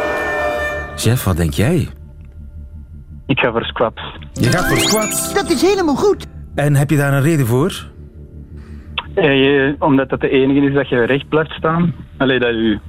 Jeff, 0.96 1.24
wat 1.24 1.38
denk 1.38 1.54
jij? 1.54 1.88
Ik 3.26 3.40
ga 3.40 3.52
voor 3.52 3.66
squats. 3.66 4.02
Je 4.34 4.50
gaat 4.50 4.68
voor 4.68 4.80
squats. 4.80 5.34
Dat 5.34 5.50
is 5.50 5.62
helemaal 5.62 5.96
goed. 5.96 6.28
En 6.56 6.76
heb 6.76 6.90
je 6.90 6.98
daar 6.98 7.14
een 7.14 7.22
reden 7.22 7.48
voor? 7.48 7.94
Eh, 9.16 9.24
je- 9.24 9.76
omdat 9.80 10.10
dat 10.10 10.22
de 10.22 10.30
enige 10.30 10.68
is 10.68 10.74
dat 10.74 10.90
je 10.90 11.04
recht 11.06 11.30
blijft 11.30 11.52
staan. 11.52 11.96
Alleen 12.18 12.40
dat 12.40 12.50
je, 12.50 12.80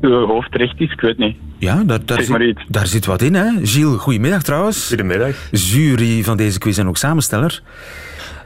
je 0.00 0.08
hoofd 0.08 0.54
recht 0.54 0.80
is, 0.80 0.92
ik 0.92 1.00
weet 1.00 1.18
niet. 1.18 1.36
Ja, 1.58 1.82
daar, 1.84 1.98
daar, 2.04 2.22
zit, 2.22 2.40
iets. 2.40 2.62
daar 2.68 2.86
zit 2.86 3.06
wat 3.06 3.22
in, 3.22 3.34
hè? 3.34 3.50
Gilles, 3.62 4.00
goedemiddag 4.00 4.42
trouwens. 4.42 4.88
Goedemiddag. 4.88 5.48
Jury 5.50 6.22
van 6.22 6.36
deze 6.36 6.58
quiz 6.58 6.78
en 6.78 6.88
ook 6.88 6.96
samensteller. 6.96 7.62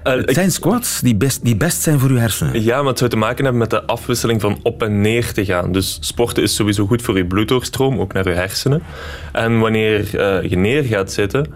Eh, 0.03 0.13
Het 0.15 0.29
ik- 0.29 0.35
zijn 0.35 0.51
squats 0.51 1.01
die 1.01 1.17
best, 1.17 1.45
die 1.45 1.57
best 1.57 1.83
zijn 1.83 1.99
voor 1.99 2.11
uw 2.11 2.17
hersenen. 2.17 2.63
ja, 2.63 2.77
maar 2.79 2.89
het 2.89 2.99
zou 2.99 3.11
te 3.11 3.17
maken 3.17 3.43
hebben 3.45 3.61
met 3.63 3.71
de 3.71 3.85
afwisseling 3.85 4.41
van 4.41 4.59
op 4.63 4.83
en 4.83 5.01
neer 5.01 5.33
te 5.33 5.45
gaan. 5.45 5.73
Dus 5.73 5.97
sporten 6.01 6.43
is 6.43 6.55
sowieso 6.55 6.87
goed 6.87 7.03
voor 7.03 7.17
je 7.17 7.27
bloeddoorstroom, 7.27 7.99
ook 7.99 8.13
naar 8.13 8.29
je 8.29 8.35
hersenen. 8.35 8.83
En 9.33 9.59
wanneer 9.59 10.19
eh, 10.19 10.51
je 10.51 10.57
neer 10.57 10.83
gaat 10.85 11.13
zitten, 11.13 11.47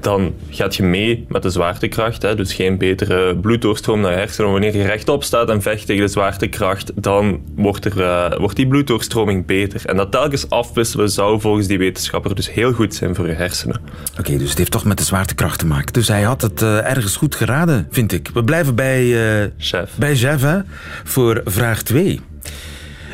dan 0.00 0.34
gaat 0.50 0.76
je 0.76 0.82
mee 0.82 1.26
met 1.28 1.42
de 1.42 1.50
zwaartekracht. 1.50 2.22
Hè, 2.22 2.34
dus 2.34 2.54
geen 2.54 2.78
betere 2.78 3.36
bloeddoorstroom 3.36 4.00
naar 4.00 4.10
je 4.10 4.16
hersenen. 4.16 4.50
Wanneer 4.50 4.76
je 4.76 4.82
rechtop 4.82 5.24
staat 5.24 5.48
en 5.48 5.62
vecht 5.62 5.86
tegen 5.86 6.02
de 6.02 6.08
zwaartekracht, 6.08 7.02
dan 7.02 7.40
wordt, 7.54 7.84
er, 7.84 8.02
eh, 8.02 8.38
wordt 8.38 8.56
die 8.56 8.66
bloeddoorstroming 8.66 9.46
beter. 9.46 9.86
En 9.86 9.96
dat 9.96 10.10
telkens 10.10 10.50
afwisselen 10.50 11.10
zou 11.10 11.40
volgens 11.40 11.66
die 11.66 11.78
wetenschapper 11.78 12.34
dus 12.34 12.52
heel 12.52 12.72
goed 12.72 12.94
zijn 12.94 13.14
voor 13.14 13.26
je 13.26 13.34
hersenen. 13.34 13.80
Oké, 14.18 14.36
dus 14.38 14.48
het 14.48 14.58
heeft 14.58 14.70
toch 14.70 14.84
met 14.84 14.98
de 14.98 15.04
zwaartekracht 15.04 15.58
te 15.58 15.66
maken. 15.66 15.92
Dus 15.92 16.08
hij 16.08 16.22
had 16.22 16.42
het 16.42 16.62
eh, 16.62 16.90
ergens 16.90 17.16
goed 17.16 17.34
geraden, 17.34 17.86
vind 17.90 18.12
ik. 18.12 18.30
We 18.34 18.44
blijven 18.44 18.74
bij, 18.74 19.42
eh, 19.42 19.50
Chef. 19.58 19.96
bij 19.98 20.14
Jeff, 20.14 20.42
hè, 20.42 20.58
voor 21.04 21.40
vraag 21.44 21.82
2. 21.82 22.20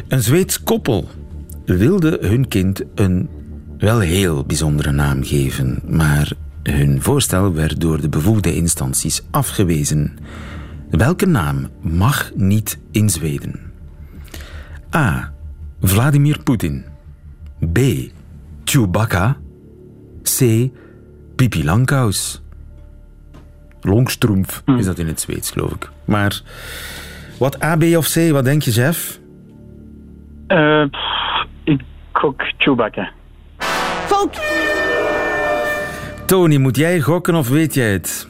Een 0.08 0.22
Zweeds 0.22 0.62
koppel 0.62 1.08
wilde 1.64 2.18
hun 2.20 2.48
kind 2.48 2.82
een 2.94 3.28
wel 3.78 3.98
heel 3.98 4.44
bijzondere 4.44 4.92
naam 4.92 5.24
geven, 5.24 5.82
maar 5.86 6.32
hun 6.70 7.02
voorstel 7.02 7.52
werd 7.52 7.80
door 7.80 8.00
de 8.00 8.08
bevoegde 8.08 8.54
instanties 8.54 9.22
afgewezen. 9.30 10.18
Welke 10.90 11.26
naam 11.26 11.68
mag 11.80 12.30
niet 12.34 12.78
in 12.90 13.10
Zweden? 13.10 13.72
A. 14.94 15.32
Vladimir 15.80 16.42
Poetin. 16.42 16.84
B. 17.72 17.78
Chewbacca. 18.64 19.36
C. 20.38 20.68
Pipi 21.36 21.64
Langkous. 21.64 22.42
Longstrumpf 23.80 24.62
is 24.78 24.84
dat 24.84 24.98
in 24.98 25.06
het 25.06 25.20
Zweeds, 25.20 25.50
geloof 25.50 25.72
ik. 25.72 25.90
Maar 26.04 26.42
wat 27.38 27.62
A, 27.62 27.76
B 27.76 27.82
of 27.82 28.12
C, 28.12 28.30
wat 28.30 28.44
denk 28.44 28.62
je, 28.62 28.70
Jeff? 28.70 29.20
Eh, 30.46 30.84
pff, 30.90 31.46
ik 31.64 31.80
gok 32.12 32.42
Chewbacca. 32.58 33.10
Fout. 34.06 34.65
Tony, 36.26 36.56
moet 36.56 36.76
jij 36.76 37.00
gokken 37.00 37.34
of 37.34 37.48
weet 37.48 37.74
jij 37.74 37.90
het? 37.92 38.28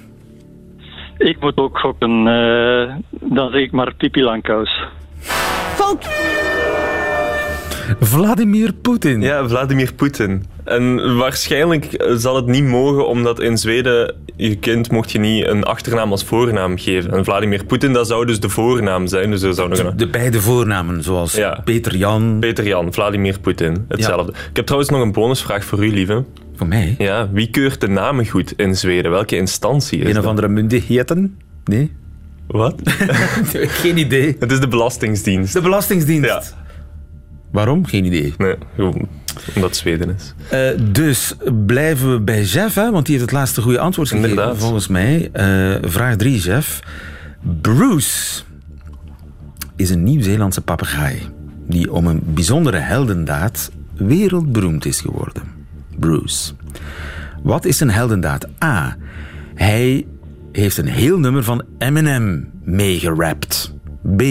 Ik 1.18 1.40
moet 1.40 1.56
ook 1.56 1.78
gokken. 1.78 2.26
eh, 2.26 2.94
dan 3.20 3.50
zeg 3.50 3.60
ik 3.60 3.72
maar 3.72 3.94
Pipi 3.94 4.22
Langkous. 4.22 4.84
Fout. 5.74 6.08
Vladimir 8.00 8.72
Poetin. 8.72 9.20
Ja, 9.20 9.48
Vladimir 9.48 9.94
Poetin. 9.94 10.44
En 10.64 11.16
waarschijnlijk 11.16 12.04
zal 12.16 12.36
het 12.36 12.46
niet 12.46 12.64
mogen, 12.64 13.08
omdat 13.08 13.40
in 13.40 13.58
Zweden 13.58 14.14
je 14.36 14.56
kind 14.56 14.90
mocht 14.90 15.12
je 15.12 15.18
niet 15.18 15.46
een 15.46 15.64
achternaam 15.64 16.10
als 16.10 16.24
voornaam 16.24 16.78
geven. 16.78 17.12
En 17.12 17.24
Vladimir 17.24 17.64
Poetin, 17.64 17.92
dat 17.92 18.06
zou 18.06 18.26
dus 18.26 18.40
de 18.40 18.48
voornaam 18.48 19.06
zijn. 19.06 19.30
Dus 19.30 19.42
er 19.42 19.54
zou 19.54 19.68
nog 19.68 19.78
een... 19.78 19.96
De 19.96 20.08
beide 20.08 20.40
voornamen, 20.40 21.02
zoals 21.02 21.34
Ja. 21.36 21.60
Peter 21.64 21.96
Jan. 21.96 22.36
Peter 22.40 22.66
Jan, 22.66 22.92
Vladimir 22.92 23.40
Poetin, 23.40 23.84
hetzelfde. 23.88 24.32
Ik 24.32 24.56
heb 24.56 24.64
trouwens 24.64 24.90
nog 24.90 25.00
een 25.02 25.12
bonusvraag 25.12 25.64
voor 25.64 25.84
u, 25.84 25.90
lieve. 25.92 26.24
Voor 26.56 26.66
mij? 26.66 26.94
Ja, 26.98 27.30
wie 27.32 27.50
keurt 27.50 27.80
de 27.80 27.88
namen 27.88 28.26
goed 28.26 28.52
in 28.52 28.76
Zweden? 28.76 29.10
Welke 29.10 29.36
instantie 29.36 29.98
is 29.98 30.04
Een 30.04 30.10
of 30.10 30.14
dat? 30.16 30.24
andere 30.26 30.48
myndigheten? 30.48 31.38
Nee? 31.64 31.92
Wat? 32.46 32.80
Geen 33.82 33.96
idee. 33.98 34.36
Het 34.38 34.52
is 34.52 34.60
de 34.60 34.68
Belastingsdienst. 34.68 35.52
De 35.52 35.60
Belastingdienst. 35.60 36.28
Ja. 36.28 36.42
Waarom? 37.52 37.86
Geen 37.86 38.04
idee. 38.04 38.34
Nee, 38.38 38.54
gewoon 38.74 39.08
omdat 39.54 39.70
het 39.70 39.76
Zweden 39.76 40.14
is. 40.14 40.34
Eh, 40.50 40.68
dus 40.92 41.34
blijven 41.66 42.12
we 42.12 42.20
bij 42.20 42.42
Jeff, 42.42 42.74
hè, 42.74 42.90
want 42.90 43.06
die 43.06 43.14
heeft 43.16 43.30
het 43.30 43.38
laatste 43.38 43.62
goede 43.62 43.78
antwoord 43.78 44.08
gegeven, 44.08 44.30
Inderdaad. 44.30 44.58
volgens 44.58 44.86
mij. 44.88 45.28
Eh, 45.32 45.74
vraag 45.82 46.16
3, 46.16 46.38
Jeff. 46.38 46.80
Bruce 47.60 48.42
is 49.76 49.90
een 49.90 50.02
Nieuw-Zeelandse 50.02 50.60
papegaai 50.60 51.18
die 51.68 51.92
om 51.92 52.06
een 52.06 52.22
bijzondere 52.24 52.76
heldendaad 52.78 53.70
wereldberoemd 53.94 54.84
is 54.86 55.00
geworden. 55.00 55.42
Bruce. 55.98 56.52
Wat 57.42 57.64
is 57.64 57.80
een 57.80 57.90
heldendaad? 57.90 58.48
A. 58.64 58.96
Hij 59.54 60.06
heeft 60.52 60.76
een 60.76 60.88
heel 60.88 61.18
nummer 61.18 61.44
van 61.44 61.64
Eminem 61.78 62.50
meegerapt. 62.62 63.74
B. 64.16 64.22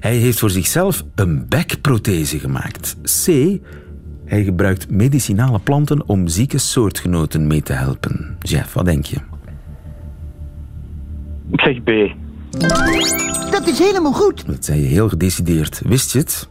Hij 0.00 0.16
heeft 0.16 0.38
voor 0.38 0.50
zichzelf 0.50 1.04
een 1.14 1.48
bekprothese 1.48 2.38
gemaakt. 2.38 2.96
C. 3.02 3.26
Hij 4.24 4.44
gebruikt 4.44 4.90
medicinale 4.90 5.58
planten 5.58 6.08
om 6.08 6.28
zieke 6.28 6.58
soortgenoten 6.58 7.46
mee 7.46 7.62
te 7.62 7.72
helpen. 7.72 8.36
Jeff, 8.40 8.72
wat 8.72 8.84
denk 8.84 9.04
je? 9.04 9.16
Ik 11.50 11.60
zeg 11.60 11.82
B. 11.82 11.90
Dat 13.50 13.66
is 13.66 13.78
helemaal 13.78 14.12
goed. 14.12 14.46
Dat 14.46 14.64
zei 14.64 14.80
je 14.80 14.86
heel 14.86 15.08
gedecideerd. 15.08 15.82
Wist 15.84 16.12
je 16.12 16.18
het? 16.18 16.48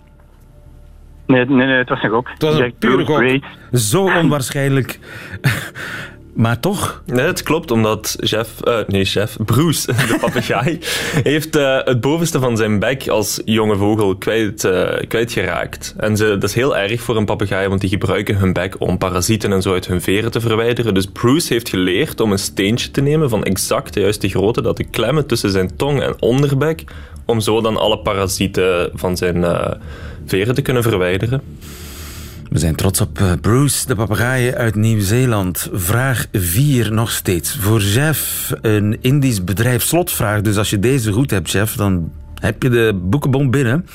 Nee, 1.32 1.46
nee, 1.46 1.67
nee, 1.67 1.78
het 1.78 1.89
was 1.89 2.04
een 2.04 2.10
gok. 2.10 2.30
Het 2.30 2.41
was 2.41 2.60
een 2.60 2.74
pure 2.80 3.06
gok. 3.06 3.44
Zo 3.72 4.04
onwaarschijnlijk. 4.04 5.00
Maar 6.34 6.60
toch? 6.60 7.02
Nee, 7.06 7.26
het 7.26 7.44
klopt, 7.44 7.72
omdat 7.72 8.15
chef, 8.20 8.62
eh, 8.62 8.78
nee, 8.88 9.06
chef, 9.06 9.38
Bruce, 9.46 9.94
de 10.08 10.17
papegaai, 10.22 10.80
heeft 11.24 11.56
eh, 11.56 11.78
het 11.84 12.02
bovenste 12.02 12.39
van 12.39 12.58
zijn 12.58 12.80
bek 12.80 13.08
als 13.08 13.41
jonge 13.46 13.78
vogel 13.78 14.15
kwijt, 14.15 14.63
eh, 14.63 15.08
kwijtgeraakt. 15.08 15.94
En 15.98 16.17
ze, 16.17 16.26
dat 16.26 16.44
is 16.44 16.54
heel 16.54 16.78
erg 16.78 17.02
voor 17.02 17.17
een 17.17 17.26
papegaai, 17.26 17.67
want 17.67 17.82
die 17.82 17.89
gebruiken 17.89 18.36
hun 18.36 18.54
bek 18.54 18.76
om 18.80 18.98
parasieten 18.98 19.52
en 19.52 19.62
zo 19.62 19.74
uit 19.74 19.88
hun 19.88 20.02
veren 20.02 20.32
te 20.32 20.41
verwijderen. 20.41 20.94
Dus 20.94 21.06
Bruce 21.06 21.54
heeft 21.54 21.70
geleerd 21.70 22.20
om 22.20 22.32
een 22.32 22.39
steentje 22.39 22.91
te 22.91 23.02
nemen 23.02 23.30
van 23.30 23.44
exact 23.44 23.94
de 23.94 24.00
juiste 24.00 24.30
grootte, 24.30 24.62
dat 24.62 24.76
te 24.76 24.84
klemmen 24.84 25.26
tussen 25.26 25.52
zijn 25.52 25.76
tong 25.76 26.02
en 26.02 26.22
onderbek, 26.22 26.84
om 27.26 27.39
zo 27.39 27.62
dan 27.62 27.78
alle 27.78 28.00
parasieten 28.00 28.89
van 28.94 29.17
zijn 29.17 29.46
veren 30.26 30.56
te 30.56 30.62
kunnen 30.62 30.84
verwijderen. 30.84 31.41
We 32.52 32.60
zijn 32.60 32.76
trots 32.76 33.02
op 33.02 33.20
eh, 33.20 33.32
Bruce, 33.42 33.88
de 33.88 33.96
papegaai 33.96 34.54
uit 34.54 34.76
Nieuw-Zeeland. 34.76 35.70
Vraag 35.74 36.28
4 36.32 36.94
nog 36.94 37.12
steeds. 37.12 37.58
Voor 37.58 37.82
Jeff, 37.82 38.52
een 38.62 38.98
Indisch 39.02 39.44
bedrijf 39.44 39.84
slotvraag. 39.84 40.42
Dus 40.42 40.58
als 40.58 40.70
je 40.70 40.80
deze 40.80 41.12
goed 41.12 41.32
hebt, 41.32 41.52
Jeff, 41.52 41.76
dan 41.76 42.12
heb 42.40 42.64
je 42.64 42.70
de 42.70 43.00
boekenbon 43.04 43.52
binnen. 43.52 43.86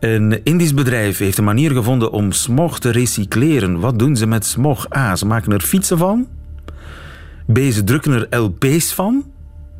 Een 0.00 0.44
Indisch 0.44 0.74
bedrijf 0.74 1.18
heeft 1.18 1.38
een 1.38 1.44
manier 1.44 1.70
gevonden 1.70 2.12
om 2.12 2.32
smog 2.32 2.80
te 2.80 2.90
recycleren. 2.90 3.80
Wat 3.80 3.98
doen 3.98 4.16
ze 4.16 4.26
met 4.26 4.46
smog? 4.46 4.96
A. 4.96 5.16
Ze 5.16 5.26
maken 5.26 5.52
er 5.52 5.60
fietsen 5.60 5.98
van. 5.98 6.28
B. 7.52 7.58
Ze 7.58 7.84
drukken 7.84 8.12
er 8.12 8.38
LP's 8.38 8.92
van. 8.92 9.24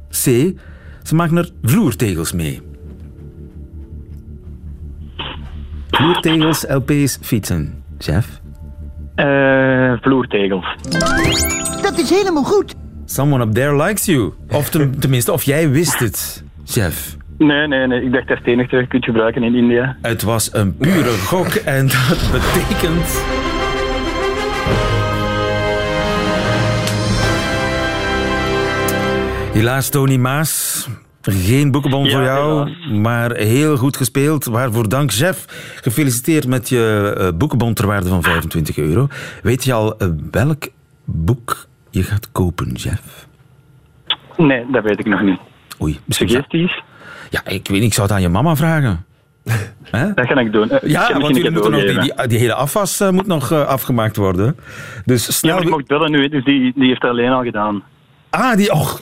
C. 0.09 0.25
Ze 1.03 1.15
maken 1.15 1.37
er 1.37 1.51
vloertegels 1.63 2.33
mee. 2.33 2.63
Vloertegels, 5.91 6.65
LP's, 6.69 7.19
fietsen. 7.21 7.84
Chef? 7.99 8.27
Eh, 9.15 9.93
vloertegels. 10.01 10.77
Dat 11.83 11.99
is 11.99 12.11
helemaal 12.11 12.45
goed. 12.45 12.75
Someone 13.05 13.45
up 13.45 13.53
there 13.55 13.77
likes 13.85 14.05
you. 14.05 14.33
Of 14.51 14.71
ten- 14.71 14.95
tenminste, 15.01 15.33
of 15.33 15.43
jij 15.43 15.71
wist 15.71 15.99
het, 15.99 16.45
chef. 16.65 17.17
Nee, 17.39 17.67
nee, 17.67 17.87
nee. 17.87 18.03
Ik 18.03 18.13
dacht 18.13 18.29
dat 18.29 18.39
het 18.39 18.47
enige 18.47 18.71
dat 18.71 18.81
je 18.81 18.87
kunt 18.87 19.05
gebruiken 19.05 19.43
in 19.43 19.55
India. 19.55 19.97
Het 20.03 20.23
was 20.23 20.55
een 20.55 20.77
pure 20.77 21.11
gok 21.11 21.47
en 21.55 21.87
dat 21.87 22.31
betekent... 22.33 23.23
Helaas, 29.53 29.89
Tony 29.89 30.17
Maas. 30.17 30.89
Geen 31.33 31.71
boekenbon 31.71 32.05
Ja, 32.05 32.11
voor 32.11 32.23
jou, 32.23 32.71
helaas. 32.71 33.01
maar 33.03 33.33
heel 33.33 33.77
goed 33.77 33.97
gespeeld. 33.97 34.45
Waarvoor 34.45 34.89
dank, 34.89 35.13
chef. 35.13 35.45
Gefeliciteerd 35.83 36.47
met 36.47 36.69
je 36.69 37.15
eh, 37.19 37.29
boekenbon 37.39 37.75
ter 37.75 37.87
waarde 37.87 38.09
van 38.09 38.23
25 38.23 38.77
euro. 38.79 39.09
Weet 39.43 39.65
je 39.65 39.73
al 39.73 39.99
eh, 39.99 40.09
welk 40.31 40.69
boek 41.05 41.67
je 41.91 42.03
gaat 42.03 42.33
kopen, 42.33 42.71
chef? 42.79 43.27
Nee, 44.37 44.65
dat 44.73 44.83
weet 44.85 44.99
ik 44.99 45.07
nog 45.07 45.21
niet. 45.23 45.39
Oei, 45.83 45.99
misschien... 46.05 46.29
Suggesties? 46.29 46.83
Ja, 47.31 47.41
ik 47.45 47.69
weet 47.69 47.71
niet, 47.71 47.83
ik 47.83 47.93
zou 47.95 48.07
het 48.07 48.17
aan 48.17 48.23
je 48.23 48.29
mama 48.29 48.57
vragen. 48.57 49.05
Dat 50.15 50.27
ga 50.27 50.41
ik 50.41 50.53
doen. 50.53 50.71
Ik 50.71 50.81
Ja, 50.87 51.19
want 51.21 51.37
jullie 51.37 51.51
moeten 51.51 51.71
nog, 51.71 51.81
die, 51.85 52.01
die, 52.01 52.27
die 52.27 52.39
hele 52.39 52.55
afwas 52.55 53.01
eh, 53.01 53.11
moet 53.11 53.27
nog 53.27 53.53
afgemaakt 53.53 54.17
worden. 54.17 54.57
Dus 55.05 55.27
Ja, 55.27 55.33
snel... 55.33 55.55
maar 55.55 55.63
ik 55.63 55.71
mocht 55.71 55.87
bellen 55.87 56.11
nu, 56.11 56.29
dus 56.29 56.45
die, 56.45 56.73
die 56.75 56.89
heeft 56.89 57.01
dat 57.01 57.11
alleen 57.11 57.31
al 57.31 57.43
gedaan. 57.43 57.83
Ah, 58.31 58.57
die... 58.57 58.73
Och, 58.73 59.01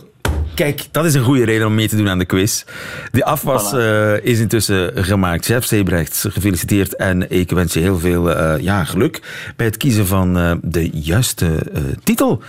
kijk, 0.62 0.86
dat 0.90 1.04
is 1.04 1.14
een 1.14 1.24
goede 1.24 1.44
reden 1.44 1.66
om 1.66 1.74
mee 1.74 1.88
te 1.88 1.96
doen 1.96 2.08
aan 2.08 2.18
de 2.18 2.24
quiz. 2.24 2.64
Die 3.12 3.24
afwas 3.24 3.72
Voilà. 3.72 3.76
eh, 3.76 4.24
is 4.24 4.38
intussen 4.38 5.04
gemaakt. 5.04 5.44
Chef 5.44 5.64
Sebrecht, 5.64 6.24
gefeliciteerd. 6.28 6.96
En 6.96 7.30
ik 7.30 7.50
wens 7.50 7.72
je 7.72 7.80
heel 7.80 7.98
veel 7.98 8.30
eh, 8.34 8.62
ja, 8.62 8.84
geluk 8.84 9.20
bij 9.56 9.66
het 9.66 9.76
kiezen 9.76 10.06
van 10.06 10.38
eh, 10.38 10.52
de 10.62 10.90
juiste 10.92 11.58
titel. 12.04 12.42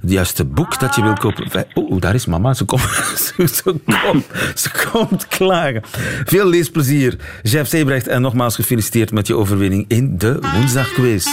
Het 0.00 0.10
juiste 0.10 0.44
boek 0.44 0.80
dat 0.80 0.94
je 0.94 1.02
wil 1.02 1.12
kopen. 1.12 1.66
Oeh, 1.74 2.00
daar 2.00 2.14
is 2.14 2.26
mama. 2.26 2.54
Ze 2.54 2.64
komt, 2.64 2.82
ze, 3.36 3.46
ze 3.46 3.62
komt, 3.62 4.24
ze 4.54 4.70
komt 4.90 5.26
klagen. 5.28 5.82
Veel 6.24 6.46
leesplezier, 6.46 7.16
Chef 7.42 7.68
Sebrecht. 7.68 8.06
En 8.06 8.22
nogmaals 8.22 8.54
gefeliciteerd 8.54 9.12
met 9.12 9.26
je 9.26 9.36
overwinning 9.36 9.84
in 9.88 10.18
de 10.18 10.38
woensdagquiz. 10.54 11.26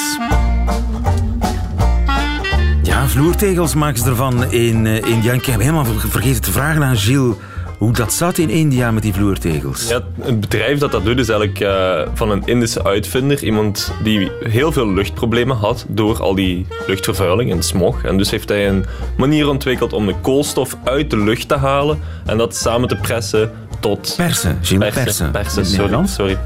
Ja, 2.90 3.08
vloertegels 3.08 3.72
ze 3.72 4.04
ervan 4.06 4.52
in 4.52 4.88
eh, 4.88 5.10
India. 5.10 5.34
Ik 5.34 5.46
heb 5.46 5.60
helemaal 5.60 5.86
ver- 5.86 6.10
vergeten 6.10 6.42
te 6.42 6.52
vragen 6.52 6.84
aan 6.84 6.98
Gilles 6.98 7.36
hoe 7.78 7.94
dat 7.94 8.14
zat 8.14 8.38
in 8.38 8.50
India 8.50 8.92
met 8.92 9.04
die 9.04 9.14
vloertegels. 9.14 9.88
Ja, 9.88 10.02
het 10.22 10.40
bedrijf 10.40 10.80
dat 10.80 10.92
dat 10.92 11.06
doet 11.06 11.20
is 11.20 11.30
eigenlijk 11.30 11.60
eh, 11.60 12.02
van 12.14 12.32
een 12.32 12.42
Indische 12.46 12.84
uitvinder. 12.84 13.44
Iemand 13.44 13.94
die 14.04 14.32
heel 14.40 14.72
veel 14.72 14.94
luchtproblemen 14.94 15.58
had 15.58 15.86
door 15.88 16.22
al 16.22 16.36
die 16.36 16.66
luchtvervuiling 16.88 17.52
en 17.52 17.64
smog. 17.64 18.04
En 18.04 18.18
dus 18.18 18.32
heeft 18.32 18.50
hij 18.50 18.70
een 18.70 18.86
manier 19.18 19.48
ontwikkeld 19.50 19.94
om 19.94 20.06
de 20.06 20.16
koolstof 20.22 20.78
uit 20.84 21.10
de 21.10 21.18
lucht 21.18 21.48
te 21.48 21.56
halen 21.56 22.00
en 22.26 22.38
dat 22.38 22.56
samen 22.56 22.88
te 22.88 22.96
pressen 22.96 23.52
tot... 23.80 24.14
Persen, 24.18 24.58
Gilles, 24.62 24.94
persen. 24.94 25.32
Persen, 25.32 26.08
sorry. 26.08 26.38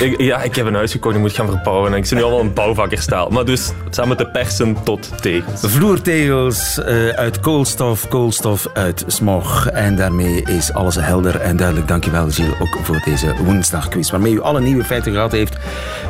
Ik- 0.00 0.20
ja, 0.20 0.42
ik 0.42 0.54
heb 0.56 0.66
een 0.66 0.74
huis 0.74 0.90
gekocht, 0.92 1.14
ik 1.14 1.20
moet 1.20 1.32
gaan 1.32 1.46
verbouwen 1.46 1.92
en 1.92 1.98
ik 1.98 2.06
zie 2.06 2.16
nu 2.16 2.22
al 2.22 2.30
wel 2.30 2.40
een 2.40 2.52
bouwvakkerstaal. 2.52 3.28
Maar 3.28 3.44
dus 3.44 3.70
samen 3.90 4.16
te 4.16 4.26
persen 4.26 4.76
tot 4.84 5.08
tegels. 5.22 5.60
Vloertegels 5.62 6.78
eh, 6.82 7.08
uit 7.08 7.40
koolstof, 7.40 8.08
koolstof 8.08 8.66
uit 8.74 9.04
smog. 9.06 9.66
En 9.68 9.96
daarmee 9.96 10.42
is 10.42 10.72
alles 10.72 10.94
helder 10.94 11.40
en 11.40 11.56
duidelijk. 11.56 11.88
Dankjewel 11.88 12.30
Gilles 12.30 12.60
ook 12.60 12.78
voor 12.82 13.00
deze 13.04 13.34
woensdagquiz. 13.44 14.10
Waarmee 14.10 14.32
u 14.32 14.40
alle 14.40 14.60
nieuwe 14.60 14.84
feiten 14.84 15.12
gehad 15.12 15.32
heeft 15.32 15.56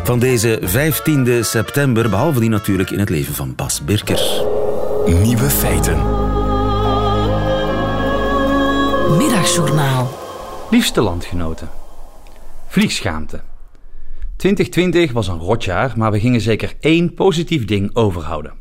van 0.05 0.19
deze 0.19 0.61
15e 0.63 1.41
september. 1.41 2.11
Behalve 2.11 2.41
die 2.41 2.51
natuurlijk 2.51 2.91
in 2.91 2.99
het 2.99 3.09
leven 3.11 3.35
van 3.35 3.53
Bas 3.57 3.85
Birker. 3.85 4.21
Nieuwe 5.07 5.51
feiten. 5.51 5.97
Middagjournaal. 9.17 10.25
Liefste 10.71 11.01
landgenoten. 11.01 11.69
Vliegschaamte. 12.67 13.41
2020 14.37 15.13
was 15.13 15.29
een 15.29 15.39
rotjaar, 15.39 15.93
maar 15.97 16.13
we 16.13 16.21
gingen 16.21 16.41
zeker 16.41 16.75
één 16.81 17.15
positief 17.15 17.65
ding 17.65 17.95
overhouden. 17.95 18.53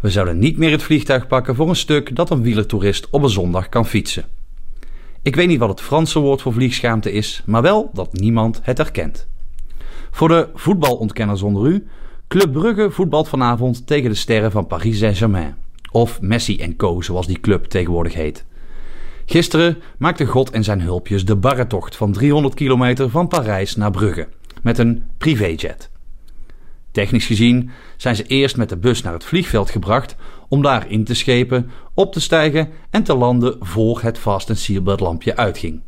We 0.00 0.10
zouden 0.10 0.38
niet 0.38 0.56
meer 0.56 0.70
het 0.70 0.82
vliegtuig 0.82 1.26
pakken 1.26 1.54
voor 1.54 1.68
een 1.68 1.76
stuk 1.76 2.16
dat 2.16 2.30
een 2.30 2.42
wielertoerist 2.42 3.10
op 3.10 3.22
een 3.22 3.28
zondag 3.28 3.68
kan 3.68 3.86
fietsen. 3.86 4.24
Ik 5.22 5.36
weet 5.36 5.48
niet 5.48 5.58
wat 5.58 5.68
het 5.68 5.80
Franse 5.80 6.18
woord 6.18 6.42
voor 6.42 6.52
vliegschaamte 6.52 7.12
is, 7.12 7.42
maar 7.44 7.62
wel 7.62 7.90
dat 7.92 8.12
niemand 8.12 8.60
het 8.62 8.78
herkent. 8.78 9.26
Voor 10.10 10.28
de 10.28 10.48
voetbalontkenners 10.54 11.42
onder 11.42 11.66
u, 11.66 11.86
Club 12.28 12.52
Brugge 12.52 12.90
voetbalt 12.90 13.28
vanavond 13.28 13.86
tegen 13.86 14.10
de 14.10 14.16
sterren 14.16 14.50
van 14.50 14.66
Paris 14.66 14.98
Saint-Germain. 14.98 15.56
Of 15.90 16.20
Messi 16.20 16.74
Co, 16.76 17.00
zoals 17.00 17.26
die 17.26 17.40
club 17.40 17.64
tegenwoordig 17.64 18.14
heet. 18.14 18.45
Gisteren 19.26 19.82
maakte 19.98 20.26
God 20.26 20.50
en 20.50 20.64
zijn 20.64 20.80
hulpjes 20.80 21.24
de 21.24 21.36
barretocht 21.36 21.96
van 21.96 22.12
300 22.12 22.54
kilometer 22.54 23.10
van 23.10 23.28
Parijs 23.28 23.76
naar 23.76 23.90
Brugge 23.90 24.28
met 24.62 24.78
een 24.78 25.04
privéjet. 25.18 25.90
Technisch 26.90 27.26
gezien 27.26 27.70
zijn 27.96 28.16
ze 28.16 28.26
eerst 28.26 28.56
met 28.56 28.68
de 28.68 28.76
bus 28.76 29.02
naar 29.02 29.12
het 29.12 29.24
vliegveld 29.24 29.70
gebracht 29.70 30.16
om 30.48 30.62
daar 30.62 30.90
in 30.90 31.04
te 31.04 31.14
schepen, 31.14 31.70
op 31.94 32.12
te 32.12 32.20
stijgen 32.20 32.68
en 32.90 33.02
te 33.02 33.14
landen 33.14 33.56
voor 33.60 34.02
het 34.02 34.18
Fast 34.18 34.48
and 34.48 34.58
Seatbelt 34.58 35.00
lampje 35.00 35.36
uitging. 35.36 35.80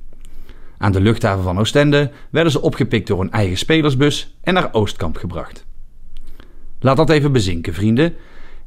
Aan 0.79 0.92
de 0.92 1.01
luchthaven 1.01 1.44
van 1.44 1.59
Oostende 1.59 2.11
werden 2.31 2.53
ze 2.53 2.62
opgepikt 2.62 3.07
door 3.07 3.20
een 3.20 3.33
eigen 3.33 3.59
spelersbus 3.59 4.37
en 4.42 4.55
naar 4.55 4.72
Oostkamp 4.72 5.16
gebracht. 5.16 5.66
Laat 6.81 6.96
dat 6.96 7.11
even 7.11 7.33
bezinken, 7.33 7.74
vrienden. 7.74 8.14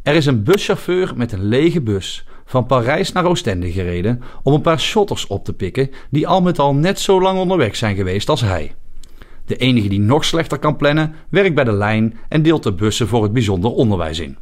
Er 0.04 0.16
is 0.16 0.26
een 0.26 0.44
buschauffeur 0.44 1.14
met 1.16 1.32
een 1.32 1.44
lege 1.44 1.82
bus 1.82 2.26
van 2.52 2.66
Parijs 2.66 3.12
naar 3.12 3.26
Oostende 3.26 3.72
gereden 3.72 4.22
om 4.44 4.54
een 4.54 4.62
paar 4.62 4.80
shotters 4.80 5.28
op 5.28 5.46
te 5.46 5.54
pikken 5.54 5.90
die 6.10 6.28
al 6.28 6.42
met 6.42 6.60
al 6.60 6.76
net 6.76 7.00
zo 7.00 7.22
lang 7.22 7.40
onderweg 7.40 7.76
zijn 7.76 7.96
geweest 7.96 8.30
als 8.30 8.42
hij. 8.42 8.76
De 9.46 9.56
enige 9.56 9.88
die 9.88 10.00
nog 10.00 10.26
slechter 10.26 10.60
kan 10.60 10.76
plannen, 10.76 11.16
werkt 11.30 11.56
bij 11.56 11.64
de 11.64 11.72
lijn 11.72 12.18
en 12.30 12.42
deelt 12.42 12.64
de 12.64 12.74
bussen 12.74 13.08
voor 13.08 13.24
het 13.24 13.34
bijzonder 13.34 13.72
onderwijs 13.72 14.20
in. 14.20 14.38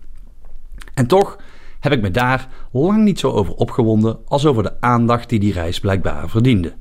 En 0.93 1.08
toch 1.08 1.38
heb 1.80 1.91
ik 1.91 2.02
me 2.02 2.12
daar 2.12 2.48
lang 2.72 3.04
niet 3.04 3.19
zo 3.19 3.32
over 3.32 3.54
opgewonden 3.54 4.19
als 4.26 4.45
over 4.45 4.63
de 4.63 4.82
aandacht 4.82 5.30
die 5.30 5.39
die 5.39 5.54
reis 5.54 5.80
blijkbaar 5.80 6.30
verdiende. 6.30 6.76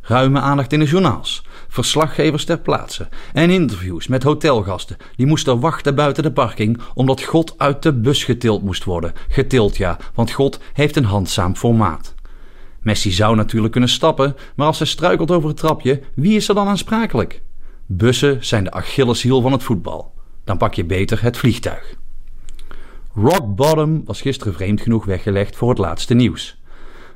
Ruime 0.00 0.40
aandacht 0.40 0.72
in 0.72 0.78
de 0.78 0.84
journaals, 0.84 1.44
verslaggevers 1.68 2.44
ter 2.44 2.58
plaatse 2.58 3.08
en 3.32 3.50
interviews 3.50 4.06
met 4.06 4.22
hotelgasten 4.22 4.96
die 5.16 5.26
moesten 5.26 5.60
wachten 5.60 5.94
buiten 5.94 6.22
de 6.22 6.32
parking 6.32 6.80
omdat 6.94 7.22
God 7.22 7.54
uit 7.56 7.82
de 7.82 7.92
bus 7.92 8.24
getild 8.24 8.62
moest 8.62 8.84
worden. 8.84 9.12
Getild 9.28 9.76
ja, 9.76 9.98
want 10.14 10.30
God 10.30 10.60
heeft 10.72 10.96
een 10.96 11.04
handzaam 11.04 11.56
formaat. 11.56 12.14
Messi 12.80 13.10
zou 13.10 13.36
natuurlijk 13.36 13.72
kunnen 13.72 13.90
stappen, 13.90 14.36
maar 14.56 14.66
als 14.66 14.78
hij 14.78 14.86
struikelt 14.86 15.30
over 15.30 15.48
het 15.48 15.58
trapje, 15.58 16.00
wie 16.14 16.36
is 16.36 16.48
er 16.48 16.54
dan 16.54 16.68
aansprakelijk? 16.68 17.42
Bussen 17.86 18.44
zijn 18.44 18.64
de 18.64 18.70
Achilleshiel 18.70 19.40
van 19.40 19.52
het 19.52 19.62
voetbal. 19.62 20.14
Dan 20.44 20.56
pak 20.56 20.74
je 20.74 20.84
beter 20.84 21.22
het 21.22 21.36
vliegtuig. 21.36 21.94
Rock 23.14 23.54
bottom 23.54 24.02
was 24.04 24.20
gisteren 24.20 24.54
vreemd 24.54 24.80
genoeg 24.80 25.04
weggelegd 25.04 25.56
voor 25.56 25.68
het 25.68 25.78
laatste 25.78 26.14
nieuws. 26.14 26.60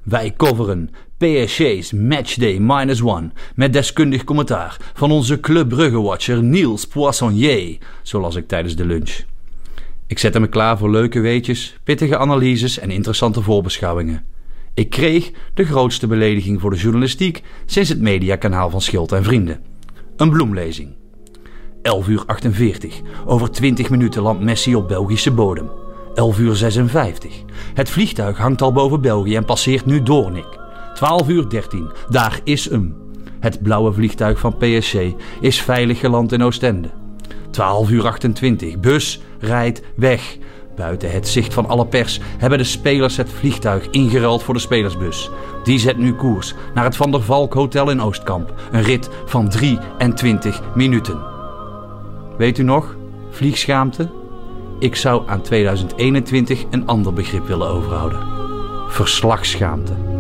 Wij 0.03 0.35
coveren 0.37 0.91
PSG's 1.23 1.93
Matchday 1.93 2.59
Minus 2.61 3.03
One 3.03 3.31
met 3.55 3.73
deskundig 3.73 4.25
commentaar 4.25 4.77
van 4.95 5.11
onze 5.11 5.41
Club 5.41 5.69
Brugge-watcher 5.69 6.43
Niels 6.43 6.87
Poissonnier, 6.87 7.79
zo 8.03 8.21
las 8.21 8.37
ik 8.37 8.49
tijdens 8.49 8.77
de 8.77 8.85
lunch. 8.85 9.21
Ik 10.07 10.19
zette 10.19 10.41
me 10.41 10.47
klaar 10.47 10.79
voor 10.79 10.91
leuke 10.91 11.21
weetjes, 11.21 11.77
pittige 11.85 12.19
analyses 12.19 12.79
en 12.79 12.91
interessante 12.91 13.43
voorbeschouwingen. 13.43 14.25
Ik 14.75 14.91
kreeg 14.91 15.31
de 15.55 15.65
grootste 15.65 16.07
belediging 16.07 16.61
voor 16.61 16.71
de 16.71 16.77
journalistiek 16.77 17.43
sinds 17.67 17.89
het 17.89 18.01
mediakanaal 18.01 18.71
van 18.71 18.81
Schild 18.81 19.13
en 19.13 19.25
Vrienden. 19.25 19.61
Een 20.17 20.31
bloemlezing. 20.31 20.91
11 21.83 22.09
uur 22.09 22.23
48. 22.27 23.01
Over 23.27 23.51
20 23.51 23.91
minuten 23.91 24.23
landt 24.23 24.43
Messi 24.43 24.75
op 24.77 24.89
Belgische 24.89 25.31
bodem. 25.31 25.71
11 26.15 26.39
uur 26.39 26.57
56. 26.57 27.43
Het 27.75 27.91
vliegtuig 27.91 28.39
hangt 28.39 28.63
al 28.63 28.73
boven 28.73 29.01
België 29.01 29.37
en 29.37 29.45
passeert 29.45 29.87
nu 29.87 30.03
Doornik. 30.03 30.62
12 31.03 31.29
uur 31.29 31.49
13. 31.49 31.91
Daar 32.09 32.41
is 32.45 32.71
hem. 32.71 32.97
Het 33.41 33.63
blauwe 33.63 33.93
vliegtuig 33.93 34.39
van 34.39 34.57
PSG 34.57 34.95
is 35.41 35.63
veilig 35.63 35.99
geland 35.99 36.33
in 36.33 36.43
Oostende. 36.43 36.91
12 37.51 37.91
uur 37.91 38.07
28. 38.07 38.81
Bus 38.81 39.21
rijdt 39.39 39.83
weg. 39.97 40.39
Buiten 40.77 41.11
het 41.11 41.29
zicht 41.29 41.55
van 41.55 41.67
alle 41.67 41.87
pers 41.87 42.21
hebben 42.39 42.59
de 42.59 42.65
spelers 42.65 43.17
het 43.17 43.31
vliegtuig 43.31 43.91
ingeruild 43.91 44.43
voor 44.43 44.55
de 44.55 44.61
spelersbus. 44.61 45.31
Die 45.65 45.79
zet 45.79 45.97
nu 45.97 46.15
koers 46.15 46.55
naar 46.75 46.85
het 46.85 46.97
Van 46.97 47.11
der 47.11 47.23
Valk 47.23 47.55
Hotel 47.55 47.91
in 47.91 48.03
Oostkamp. 48.03 48.55
Een 48.73 48.83
rit 48.83 49.09
van 49.25 49.49
23 49.49 50.61
minuten. 50.75 51.21
Weet 52.39 52.59
u 52.59 52.63
nog? 52.63 52.97
Vliegschaamte? 53.31 54.11
Ik 54.79 54.97
zou 54.97 55.29
aan 55.29 55.43
2021 55.43 56.65
een 56.71 56.87
ander 56.87 57.13
begrip 57.13 57.47
willen 57.47 57.69
overhouden. 57.69 58.19
Verslagschaamte. 58.89 60.13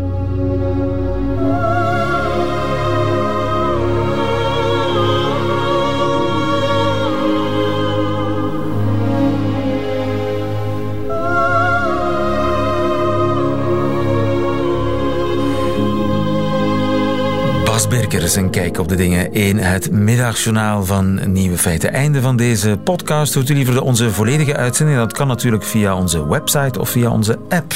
Bas 17.72 17.88
Birkers, 17.88 18.36
een 18.36 18.50
kijk 18.50 18.78
op 18.78 18.88
de 18.88 18.94
dingen 18.94 19.32
in 19.32 19.58
het 19.58 19.90
middagjournaal 19.90 20.84
van 20.84 21.32
Nieuwe 21.32 21.58
Feiten. 21.58 21.92
Einde 21.92 22.20
van 22.20 22.36
deze 22.36 22.78
podcast. 22.84 23.34
Hoort 23.34 23.48
u 23.48 23.54
liever 23.54 23.82
onze 23.82 24.10
volledige 24.10 24.56
uitzending? 24.56 24.98
Dat 24.98 25.12
kan 25.12 25.26
natuurlijk 25.26 25.64
via 25.64 25.96
onze 25.96 26.28
website 26.28 26.80
of 26.80 26.90
via 26.90 27.10
onze 27.10 27.38
app. 27.48 27.74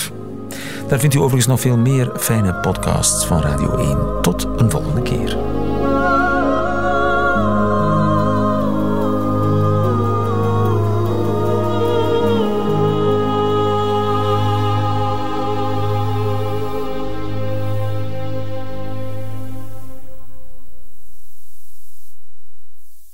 Daar 0.88 0.98
vindt 0.98 1.14
u 1.14 1.18
overigens 1.18 1.46
nog 1.46 1.60
veel 1.60 1.76
meer 1.76 2.10
fijne 2.16 2.54
podcasts 2.54 3.26
van 3.26 3.40
Radio 3.40 3.76
1. 3.76 4.22
Tot 4.22 4.48
een 4.56 4.70
volgende 4.70 5.02
keer. 5.02 5.55